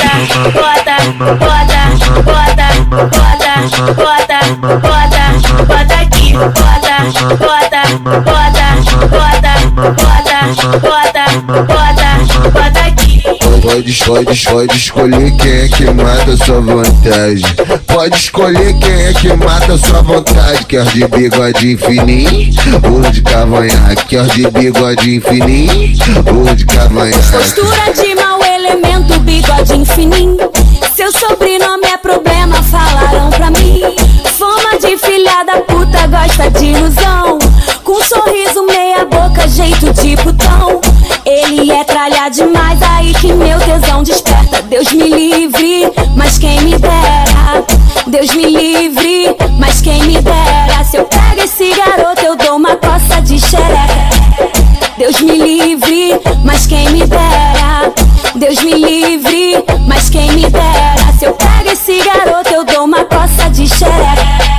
[0.53, 0.97] Bota,
[1.37, 1.81] bota,
[2.23, 3.53] bota, bota,
[3.93, 4.39] bota,
[4.81, 5.23] bota,
[5.65, 6.33] bota aqui.
[6.33, 6.95] Bota,
[7.37, 7.81] bota,
[8.23, 8.61] bota,
[9.07, 10.33] bota, bota,
[10.79, 11.23] bota,
[11.67, 12.09] bota,
[12.51, 13.21] bota aqui.
[13.61, 17.43] Pode, pode, pode escolher quem é que mata sua vontade.
[17.87, 20.65] Pode escolher quem é que mata sua vontade.
[20.65, 24.05] Quer de bigode fininho ou de cavanhaque?
[24.07, 25.97] Quer de bigode fininho
[26.33, 27.31] ou de cavanhaque?
[27.31, 30.37] Postura de mau elemento, bigode fininho.
[30.95, 33.81] Seu sobrenome é problema, falaram pra mim.
[34.37, 37.39] Fama de filha da puta, gosta de ilusão.
[37.83, 40.81] Com sorriso, meia boca, jeito de putão.
[41.25, 44.61] Ele é tralha demais, aí que meu tesão desperta.
[44.63, 45.36] Deus me livre,
[48.27, 50.83] Deus me livre, mas quem me dera.
[50.83, 54.51] Se eu pego esse garoto, eu dou uma coça de xereca.
[54.97, 57.93] Deus me livre, mas quem me dera.
[58.35, 61.13] Deus me livre, mas quem me dera.
[61.17, 64.57] Se eu pego esse garoto, eu dou uma coça de xereca.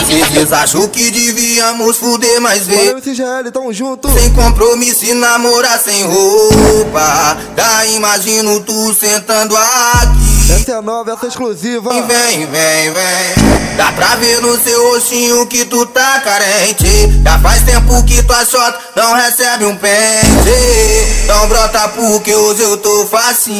[0.00, 2.86] Às vezes acho que devíamos fuder mais vezes.
[2.86, 4.10] Valeu, CGL, tamo junto.
[4.10, 7.36] Sem compromisso e namorar sem roupa.
[7.54, 10.25] Daí imagino tu sentando aqui.
[10.48, 11.90] Essa é nova, essa é exclusiva.
[11.90, 13.76] Vem, vem, vem, vem.
[13.76, 16.86] Dá pra ver no seu rostinho que tu tá carente.
[17.24, 21.26] Já faz tempo que tua shot não recebe um pente.
[21.26, 23.56] Não brota porque hoje eu tô facinho.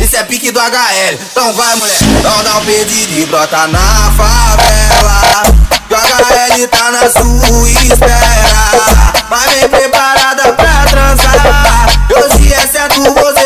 [0.00, 1.98] Isso é pique do HL, então vai mulher.
[2.18, 5.54] Então dá um pedido e brota na favela.
[5.88, 9.12] Que o HL tá na sua espera.
[9.30, 11.88] Mas vem preparada pra transar.
[12.10, 13.37] Hoje é certo, você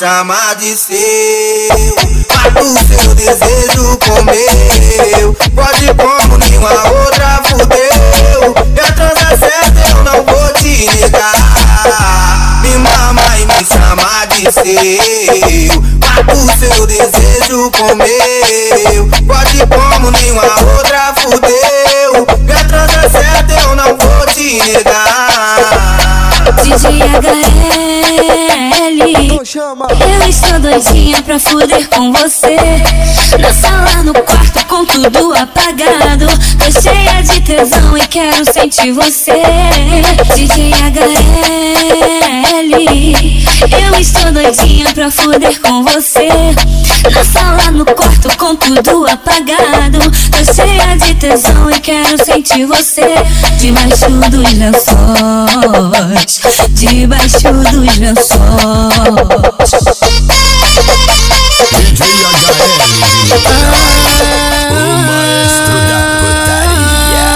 [0.00, 0.96] chama de seu.
[2.34, 5.34] Mata o seu desejo com meu.
[5.54, 8.54] Pode como nenhuma outra fudeu.
[8.74, 12.62] E a transa certa eu não vou te negar.
[12.62, 15.82] Me mama e me chama de seu.
[16.00, 19.06] Mata o seu desejo com meu.
[19.26, 20.09] Pode como
[29.88, 30.09] Eu
[30.42, 32.56] estou doidinha pra fuder com você.
[33.38, 36.26] Na sala, no quarto, com tudo apagado.
[36.58, 39.32] Tô cheia de tesão e quero sentir você.
[40.34, 41.10] DJ HL
[43.92, 46.28] Eu estou doidinha pra fuder com você.
[47.12, 49.98] Na sala, no quarto, com tudo apagado.
[50.30, 53.14] Tô cheia de tesão e quero sentir você.
[53.58, 56.40] Debaixo dos lençóis.
[56.70, 59.50] Debaixo dos lençóis
[61.76, 63.70] DJ HL, ah,
[64.70, 64.74] o
[65.06, 67.30] maestro da putaria.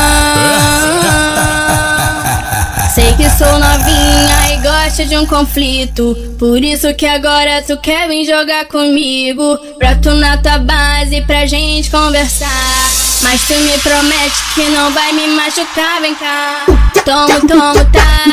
[2.95, 6.17] Sei que sou novinha e gosto de um conflito.
[6.39, 9.59] Por isso que agora tu quer vir jogar comigo.
[9.79, 12.94] Pra tu na tua base, pra gente conversar.
[13.25, 16.65] Mas tu me promete que não vai me machucar, vem cá.
[17.05, 18.25] Tomo, tomo, tá.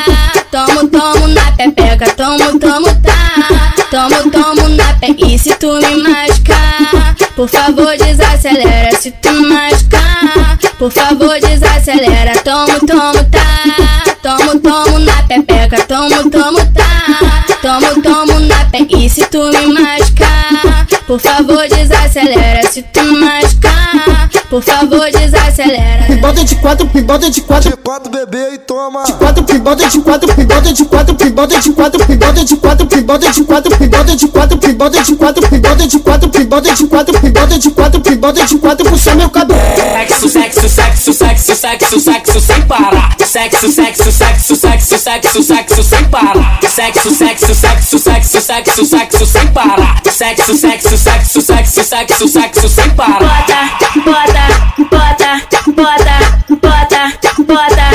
[0.50, 2.06] Tomo, tomo na pepeca.
[2.14, 3.74] Tomo, tomo, tá.
[3.90, 5.16] Tomo, tomo na pe...
[5.18, 8.96] E se tu me machucar, por favor desacelera.
[8.96, 12.32] Se tu me machucar, por favor desacelera.
[12.44, 14.14] Tomo, tomo, tá.
[14.22, 15.84] Tomo, tomo na pepeca.
[15.84, 17.44] Tomo, tomo, tá.
[17.60, 18.86] Tomo, tomo na pe...
[18.88, 22.62] E se tu me machucar, por favor desacelera.
[22.70, 26.06] Se tu me machucar, por favor desacelera.
[26.20, 27.70] Bota de quatro, bota de quatro.
[27.70, 29.04] De quatro bebê e toma.
[29.04, 32.44] De quatro, bota de quatro, bota de quatro, bota de quatro, bota de quatro, bota
[32.44, 37.58] de quatro, bota de quatro, bota de quatro, bota de quatro, bota de quatro, bota
[37.58, 39.60] de quatro, bota de quatro, puxa meu cabelo.
[39.76, 43.16] Sexo, sexo, sexo, sexo, sexo, sexo sem parar.
[43.18, 46.51] Sexo, sexo, sexo, sexo, sexo, sexo sem parar.
[46.72, 50.00] Sexo, sexo, sexo, sexo, sexo, sexo sem parar.
[50.10, 53.18] Sexo, sexo, sexo, sexo, sexo, sexo sem parar.
[53.18, 53.68] Bota,
[54.02, 54.46] bota,
[54.90, 56.16] bota, bota,
[56.48, 57.12] bota,
[57.44, 57.91] bota,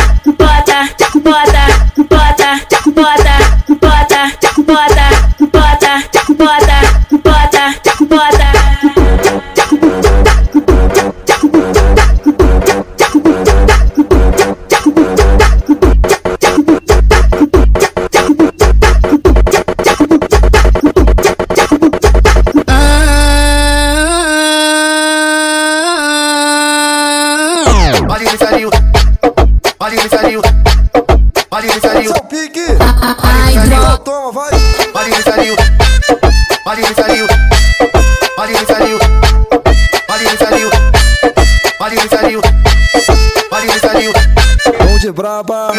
[45.43, 45.71] braba.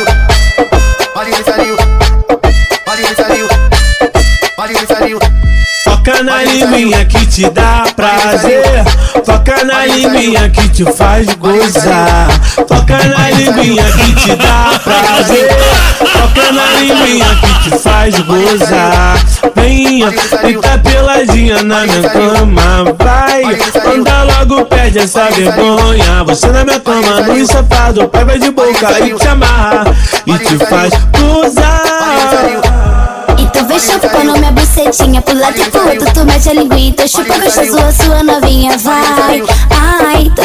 [1.16, 1.76] Olha ele saiu.
[2.86, 3.48] Olha ele saiu.
[4.56, 5.18] Olha ele saiu.
[5.84, 8.84] Foca na liminha que te dá prazer.
[9.24, 12.28] Foca na liminha que te faz gozar.
[12.68, 15.48] Foca na liminha que te dá prazer.
[16.48, 19.18] Foca na liminha que te faz gozar.
[19.54, 22.84] Venha, fica peladinha na minha cama.
[22.98, 23.42] Vai,
[23.94, 26.24] anda logo, perde essa vergonha.
[26.24, 29.84] Você na minha cama, no safado, pega de boca e te amarra.
[30.26, 31.82] E te faz gozar.
[33.38, 36.94] E tu vem chupando minha bucetinha pro lado e pro outro Tu mete a linguinha,
[36.94, 39.42] tu chupa gostoso a sua novinha, vai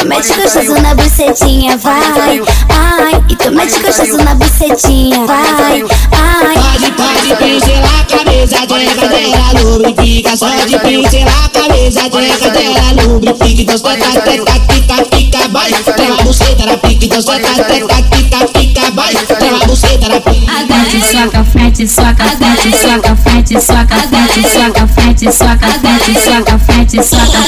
[0.04, 2.42] Mete gostoso na bucetinha, vai.
[2.68, 5.82] Ai, e tu mete gostoso na bucetinha, vai.
[6.12, 12.10] Ai, Pode, pode pincelar a cabeça de cadeira lubrifica Só de pincelar a cabeça de
[12.38, 15.70] cadeira lubrifica Então teta, teta, fica, fica, vai.
[15.72, 19.14] Trava a buceta na pique Então teta, teta, fica, fica, vai.
[19.14, 24.86] Trava a buceta na pique Frente, soca, frente, soca, frente, soca, frente, soca, frente, soca,
[24.86, 27.42] frente, soca, frente, soca, frente, soca,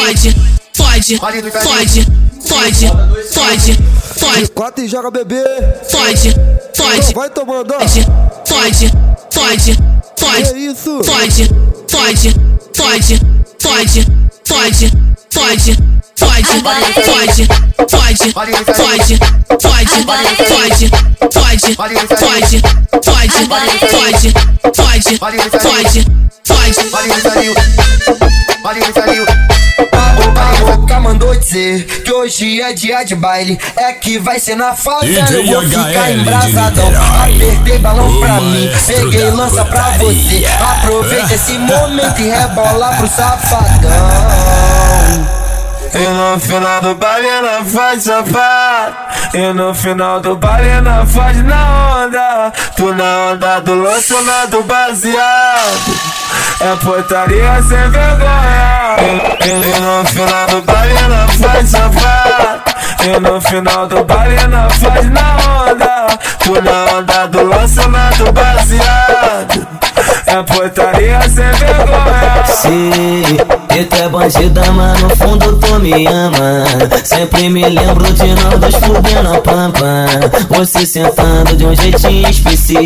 [0.00, 0.36] Fode,
[0.90, 1.50] fode, fode,
[2.42, 2.86] fode,
[3.32, 3.78] fode,
[4.18, 5.42] fode Quatro e joga bebê.
[5.88, 6.34] Fode,
[6.74, 7.78] fode Vai tomando, ó.
[7.78, 8.04] Fode,
[8.44, 8.90] fode,
[9.32, 9.78] fode,
[10.18, 11.00] fode Que isso?
[11.04, 11.48] Fode,
[11.88, 12.34] fode,
[12.76, 13.20] fode,
[13.60, 14.00] fode,
[14.50, 14.90] fode,
[15.30, 15.78] fode,
[16.16, 16.58] fode,
[17.06, 17.48] fode,
[17.88, 19.86] fode, fode, fode,
[20.50, 20.90] fode, fode,
[21.30, 22.58] fode, fode,
[23.06, 24.30] fode,
[24.74, 26.80] fode, fode, fode.
[26.92, 27.54] Olha saiu.
[28.64, 28.92] Olha ele
[30.90, 33.56] boca mandou dizer que hoje é dia de baile.
[33.76, 35.30] É que vai ser na favela.
[35.30, 36.90] Eu vou ficar embrasadão.
[37.22, 38.68] Apertei balão pra mim.
[38.86, 40.44] Peguei lança pra você.
[40.60, 43.90] Aproveita esse momento e rebola pro safadão.
[45.92, 48.94] E no final do baile ela faz safado
[49.34, 52.52] E no final do baile ela faz na onda.
[52.76, 53.74] Tu na onda do
[54.46, 56.00] do baseado.
[56.60, 58.96] É putaria sem vergonha.
[59.00, 62.62] E, e- no final do baile ela faz safado
[63.04, 66.06] E no final do baile ela faz na onda.
[66.44, 67.40] Tu na onda do
[68.16, 69.89] do baseado
[70.32, 76.64] É putaria sem vergonha Se tu é bandida, mas no fundo tu me ama.
[77.02, 80.06] Sempre me lembro de nós dois fudendo a pampa.
[80.50, 82.84] Você sentando de um jeitinho especial.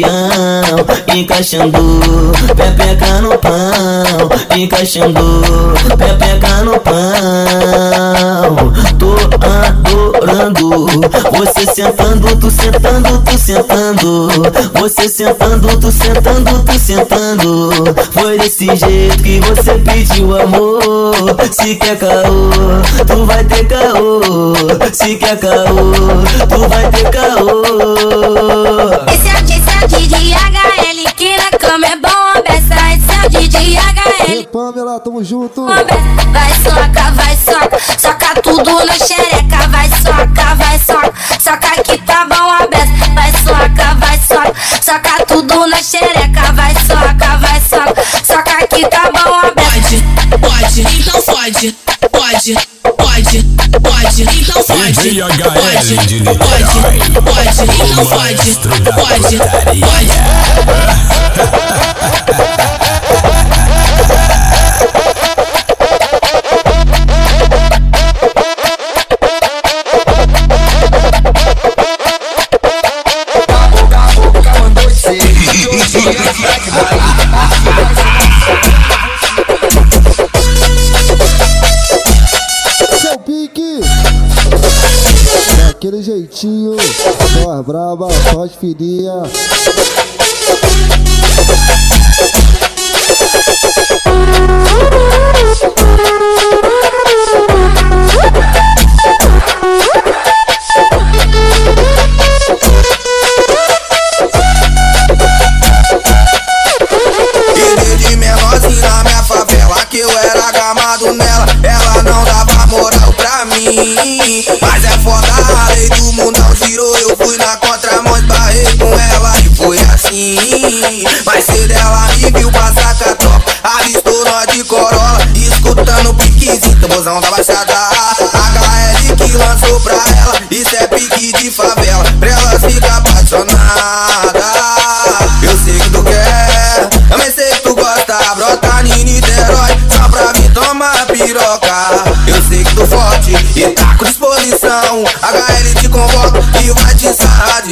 [1.14, 4.56] Encaixando pepeca no pão.
[4.56, 6.94] Encaixando pepeca no pão.
[8.98, 10.86] Tô adorando.
[11.36, 14.28] Você sentando, tu sentando, tu sentando.
[14.80, 17.33] Você sentando, tu sentando, tu sentando
[18.12, 21.12] foi desse jeito que você pediu amor.
[21.50, 22.50] Se quer caô,
[23.06, 24.54] tu vai ter caô.
[24.92, 25.92] Se quer caô,
[26.48, 27.62] tu vai ter caô.
[29.12, 32.74] Esse é o, esse é DJ HL, que na cama é bom, abessa.
[32.92, 34.32] Esse é o DJ HL.
[34.32, 35.66] E Pamela, tamo junto.
[35.66, 35.84] Vai
[36.62, 39.68] soca, vai soca, soca tudo na xereca.
[39.68, 42.84] Vai soca, vai soca, soca que tá bom, a beça.
[43.14, 46.13] Vai soca, vai soca, soca tudo na xereca.
[51.14, 51.76] Então fode,
[52.10, 52.54] pode,
[52.96, 53.44] pode,
[53.80, 58.50] pode, então fode, pode, de pode, pode, então fode,
[58.92, 59.38] pode,
[59.78, 61.74] pode.
[88.64, 89.03] só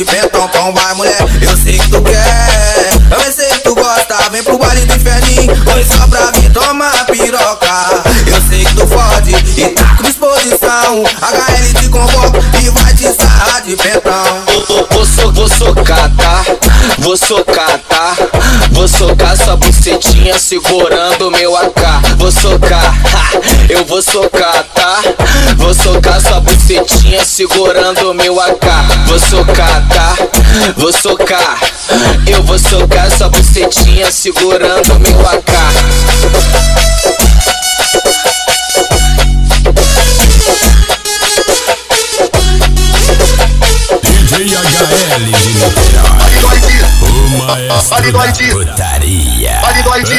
[0.04, 1.18] de pentão Então vai mulher.
[1.40, 2.90] Eu sei que tu quer.
[3.08, 4.16] Também sei que tu gosta.
[4.30, 5.52] Vem pro baile do inferninho.
[5.74, 8.02] Hoje só pra vir tomar piroca.
[8.26, 11.04] Eu sei que tu fode E tá com disposição.
[11.04, 14.44] HL te convoca E vai te sarrar de pentão
[14.90, 16.44] Vou, so, vou socar, tá?
[16.98, 18.14] Vou socar, tá?
[18.82, 22.16] Vou socar sua bucetinha segurando meu AK.
[22.16, 23.30] Vou socar, ha,
[23.68, 25.00] eu vou socar, tá?
[25.56, 28.66] Vou socar sua bucetinha segurando meu AK.
[29.06, 30.16] Vou socar, tá?
[30.76, 31.60] Vou socar,
[32.26, 36.91] eu vou socar sua bucetinha segurando meu AK.
[48.12, 49.60] Da putaria.
[49.60, 50.14] Vale do Haiti,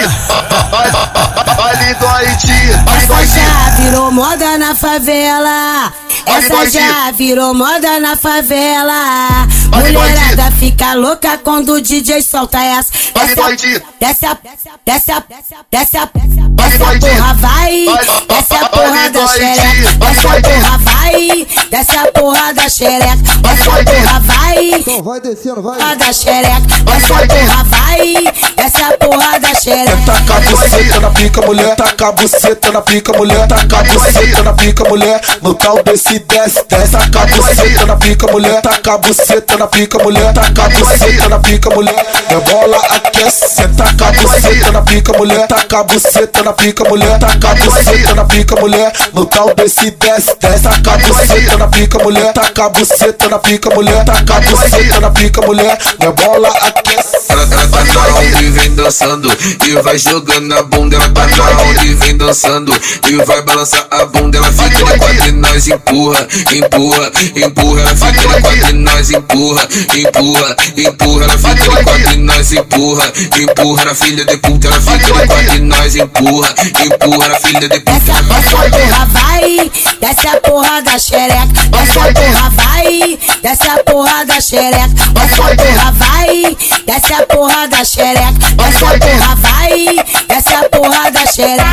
[1.58, 5.94] vale do Haiti, vale do Essa já virou moda na favela.
[6.26, 9.48] Essa já virou moda na favela.
[9.74, 12.92] Mulherada fica louca quando o DJ solta essa.
[13.16, 13.56] Essa,
[14.00, 14.38] desce a,
[14.86, 15.24] desce a,
[15.72, 16.10] desce a,
[16.50, 17.86] desce a porra vai.
[18.28, 19.92] Desce a porra da xereca.
[19.98, 21.48] Desce a porra vai.
[21.72, 23.16] Desce a porra da xereca.
[23.42, 24.70] Desce a porra vai.
[24.80, 25.78] Então vai descendo, vai.
[25.78, 26.62] Porra da xereca.
[26.62, 28.14] Desce a porra vai.
[28.56, 29.98] Desce a porra da xereca.
[30.06, 31.76] Taca a buceta na pica, mulher.
[31.76, 33.48] Taca a buceta na pica, mulher.
[33.48, 35.22] Taca a buceta na pica, mulher.
[35.42, 36.92] No tal desse desce, desce.
[36.92, 38.62] Taca a buceta na pica, mulher.
[38.62, 40.34] Taca a buceta na pica, mulher.
[40.34, 42.06] Taca a buceta na pica, mulher.
[42.30, 43.68] É bola aquece.
[43.70, 45.48] Taca a buceta na pica, mulher.
[45.48, 47.20] Taca a buceta na pica, mulher.
[47.20, 48.94] Taca a buceta na pica, mulher.
[49.14, 50.64] No tal desse desce, desce.
[50.64, 52.34] Taca a buceta na pica, mulher.
[52.34, 54.06] Taca a buceta na pica, mulher.
[54.06, 55.78] Taca a buceta na pica, mulher.
[56.00, 57.24] É bola aquece.
[57.34, 59.32] Ela tá na onda e vem dançando
[59.66, 62.74] E vai jogando a bunda Ela tá na onda e vem dançando
[63.10, 67.96] E vai balançar a bunda Ela fica de quatro e nós empurra Empurra, empurra Ela
[67.96, 69.53] fica de quatro e nós empurra
[69.96, 74.80] Empurra, empurra Ela fica de quatro e nós empurra Empurra na filha de puta de
[74.80, 80.42] quatro e nós empurra Empurra na filha de puta Desce a porra vai, desce a
[80.42, 81.48] porra da xereca.
[81.70, 84.90] Desce a porra vai, desce a porra da xereca.
[85.14, 88.34] Desce a porra vai, desce a porra da xereca.
[88.58, 89.96] Desce a porra vai,
[90.28, 91.64] desce a porra da xereca.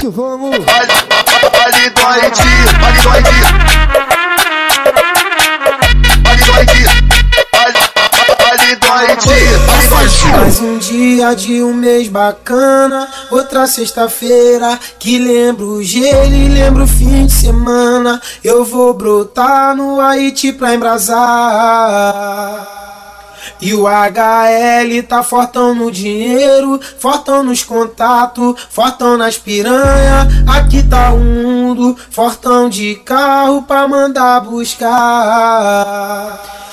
[0.00, 0.08] Que
[2.08, 2.08] vamos.
[2.08, 2.48] Vale do Haiti,
[2.80, 3.42] vale do Haiti.
[6.24, 6.84] Vale do Haiti,
[7.52, 7.78] vale,
[8.40, 9.28] vale do Haiti.
[10.30, 16.84] Mais um dia de um mês bacana, outra sexta-feira que lembro o gelo e lembro
[16.84, 18.22] o fim de semana.
[18.42, 22.77] Eu vou brotar no Haiti pra embrasar.
[23.60, 30.28] E o HL tá fortão no dinheiro, fortão nos contatos, fortão nas piranha.
[30.46, 35.78] Aqui tá o mundo, fortão de carro pra mandar buscar.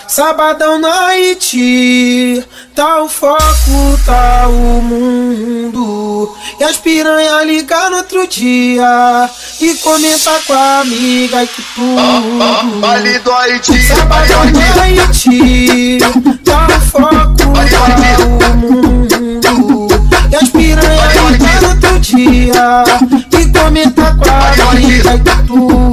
[0.08, 2.44] Sabadão na Haiti,
[2.76, 6.36] tá o foco, tá o mundo.
[6.60, 9.30] E as piranha ligar no outro dia
[9.60, 12.80] e comenta com a amiga e que tudo.
[12.80, 15.98] Baile do Haiti, Sabadão na Haiti,
[16.44, 19.88] tá o foco, tá o mundo.
[20.32, 22.84] E as piranha ligar no outro dia
[23.32, 25.86] e comenta com a amiga e que tudo.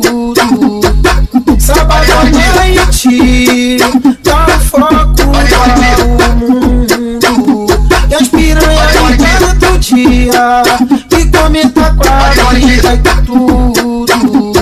[1.32, 2.32] Trabalhar de
[2.76, 3.78] noite
[4.22, 7.66] Dá foco ao mundo
[8.10, 10.62] E as piranhas ligando todo dia
[11.08, 14.52] Que comenta com a vida tudo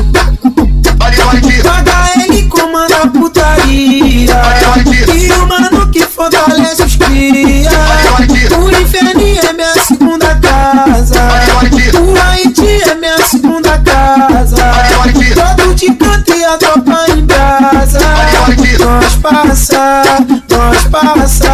[1.64, 4.42] Paga ele comanda a putaria
[5.12, 7.70] E o mano que fortalece os cria
[8.56, 11.28] O inferno é minha segunda casa
[11.90, 12.48] Tu aí
[16.00, 18.00] Canto e a tropa em brasa
[18.78, 20.02] Nós passa,
[20.48, 21.50] nós passa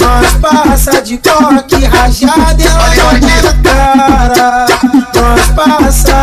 [0.00, 4.66] Nós passa de coque rajada Ela joga na cara
[5.14, 6.16] Nós passa,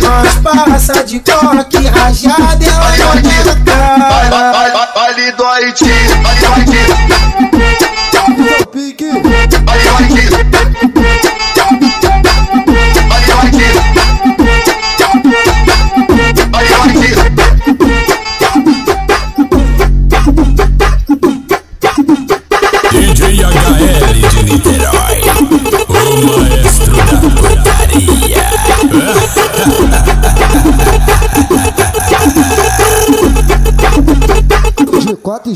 [0.00, 4.14] nós passa de coque rajada Ela joga na cara
[4.94, 5.84] Baile do Haiti,
[6.22, 6.82] baile do Haiti.
[9.64, 10.93] Baile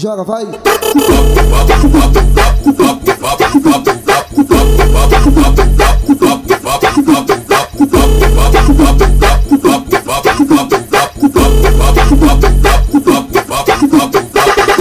[0.09, 0.47] joga, vai.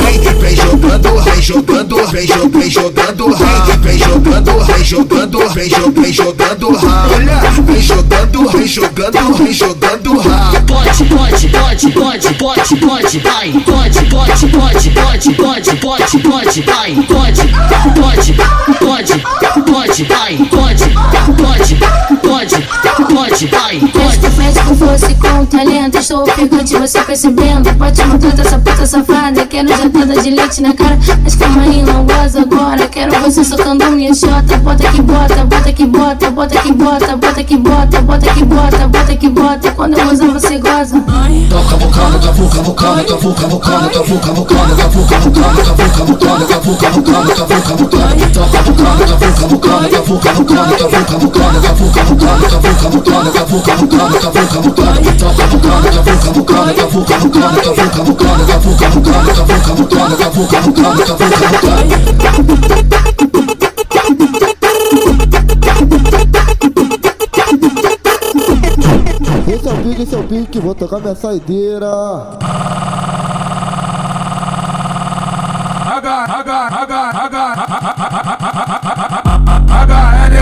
[0.07, 6.71] Vem, vem jogando, vem jogando, vem jogando, vem jogando, vem, jogando, vem jogando, vem jogando,
[7.65, 8.16] vem jogando,
[8.67, 13.51] jogando, vem jogando, jogando, Pode, pode, pode, pode, pode, pode, vai.
[13.51, 16.95] Pode, pode, pode, pode, pode, pode, pode, vai.
[17.07, 17.47] Pode,
[17.95, 18.33] pode,
[18.79, 19.19] pode,
[19.63, 20.37] pode, vai.
[20.37, 20.89] Pode,
[21.37, 21.75] pode,
[22.21, 22.76] pode,
[23.37, 23.79] pode, vai.
[23.79, 28.85] Festa, festa com força e com talento Estou ofegante, você percebendo Pode montar essa puta
[28.85, 33.43] safada Quero jantada de leite na cara Mas calma aí, não goza agora Quero você
[33.43, 38.01] socando minha chota Bota que bota, bota que bota Bota que bota, bota que bota
[38.01, 41.03] Bota que bota, bota que bota Quando eu usar você goza
[41.49, 47.75] Toca bocana, cavuca, bocana, cavuca, bocana, cavuca, bocana, cavuca, bocana, cavuca, bocana, cavuca, bocana, cavuca,
[47.75, 48.29] bocana.
[48.33, 54.61] Toca bocana, cavuca, bocana, cavuca, bocana, cavuca, bocana, cavuca, bocana, cavuca, bocana, cavuca, bocana, cavuca,
[54.61, 55.01] bocana.
[55.17, 61.41] Toca bocana, cavuca, bocana, cavuca, bocana, cavuca, bocana, cavuca, bocana, cavuca, bocana, cavuca, bocana, cavuca,
[61.51, 61.87] bocana.
[69.47, 71.87] Esse é o pique, esse é o pique, vou tocar minha saideira.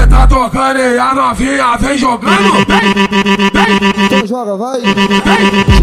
[0.10, 2.58] Tá tocando e a novinha vem jogando.
[4.06, 4.82] Então joga, vai.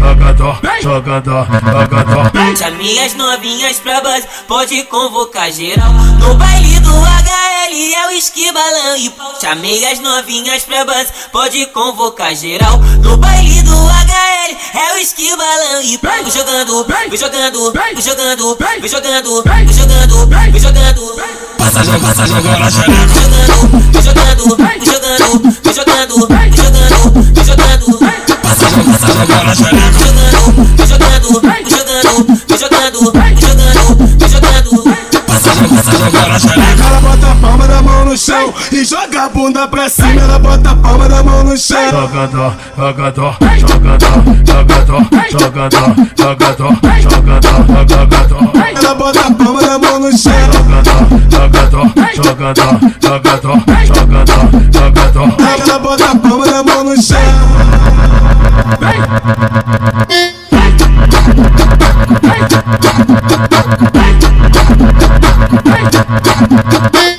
[0.00, 0.46] jogando,
[0.80, 2.56] jogando, jogando, jogando.
[2.56, 5.92] Chame as novinhas pra base, pode convocar geral.
[6.18, 6.69] No baile
[7.70, 9.32] é o esquibalão e pau.
[9.40, 12.78] Chamei as novinhas pra base, pode convocar geral.
[13.02, 16.10] No baile do HL é o esquibalão e pau.
[16.10, 21.16] Vem jogando, vem jogando, vem jogando, vem jogando, vem jogando, vem jogando.
[21.58, 23.06] Passa jogando, passa jogando a xereca.
[23.92, 27.86] Vem jogando, vem jogando, vem jogando, vem jogando, vem jogando.
[28.42, 29.90] Passa jogando, passa jogando a xereca.
[30.76, 32.10] Vem jogando, vem jogando,
[32.48, 34.70] vem jogando, vem jogando, vem jogando.
[35.26, 36.82] Passa jogando, passa jogando a xereca.
[36.84, 37.59] Ela bota palma
[38.10, 40.20] no chão e joga a bunda pra cima.
[40.20, 41.78] Ela bota a palma da mão no chão.
[41.90, 44.10] Jogador, jogador, jogador,
[44.48, 45.86] jogador, jogador,
[46.18, 46.74] jogador,
[47.06, 48.40] jogador, dó.
[48.74, 50.32] Ela bota a palma da mão no chão.
[50.52, 55.28] Jogador, jogador, jogador, jogador, jogador, jogador.
[55.60, 57.18] Ela bota a palma da mão no chão.
[66.92, 67.09] Hey!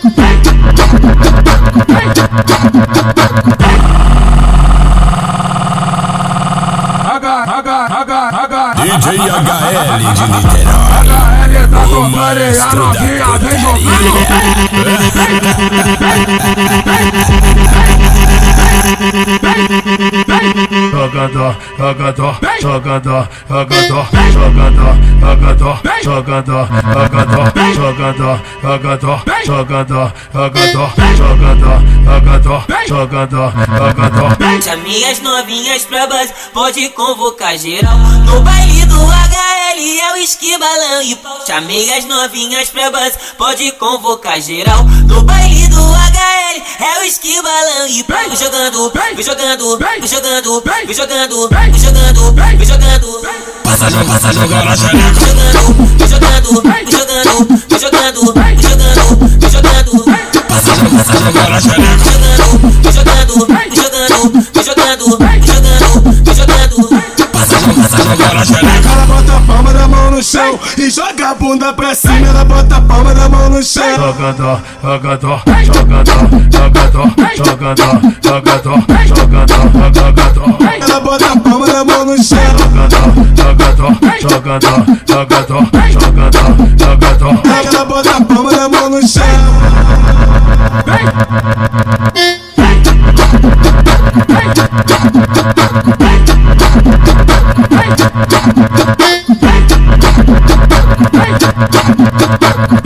[26.31, 31.73] Jogando, jogando, jogando, jogando, jogando, jogando, jogando,
[32.87, 34.63] jogando, jogando, jogando.
[34.63, 37.97] Chame as novinhas pra base, pode convocar geral.
[37.97, 41.45] No baile do HL é o esquibalão e pau.
[41.45, 44.83] Chamei as novinhas pra base, pode convocar geral.
[44.83, 48.17] No baile do HL é o esquibalão e pau.
[48.17, 53.21] Vem jogando, vem jogando, vem jogando, vem jogando, vem jogando, vem jogando.
[53.63, 58.33] Passa, passa jogando a xereca vou jogando, vou jogando, vou jogando, vou
[59.19, 59.91] jogando, vou jogando.
[62.81, 66.71] Vou jogando, vou jogando, vou jogando, vou jogando, vou jogando.
[68.91, 69.87] Ela bota a palma da
[70.21, 72.27] chão e joga a bunda pra cima.
[72.27, 73.83] Ela bota a palma da mão no chão.
[73.95, 80.45] Jogador, jogador, jogador, jogador, jogador, jogador, jogador, dó.
[80.79, 82.37] Ela bota a palma da mão no chão.
[82.57, 87.41] Jogador, jogador, jogador, jogador, jogador, jogador.
[87.65, 89.23] Ela bota a palma da mão no chão.
[99.03, 99.40] Hey!
[101.39, 102.80] Thank you.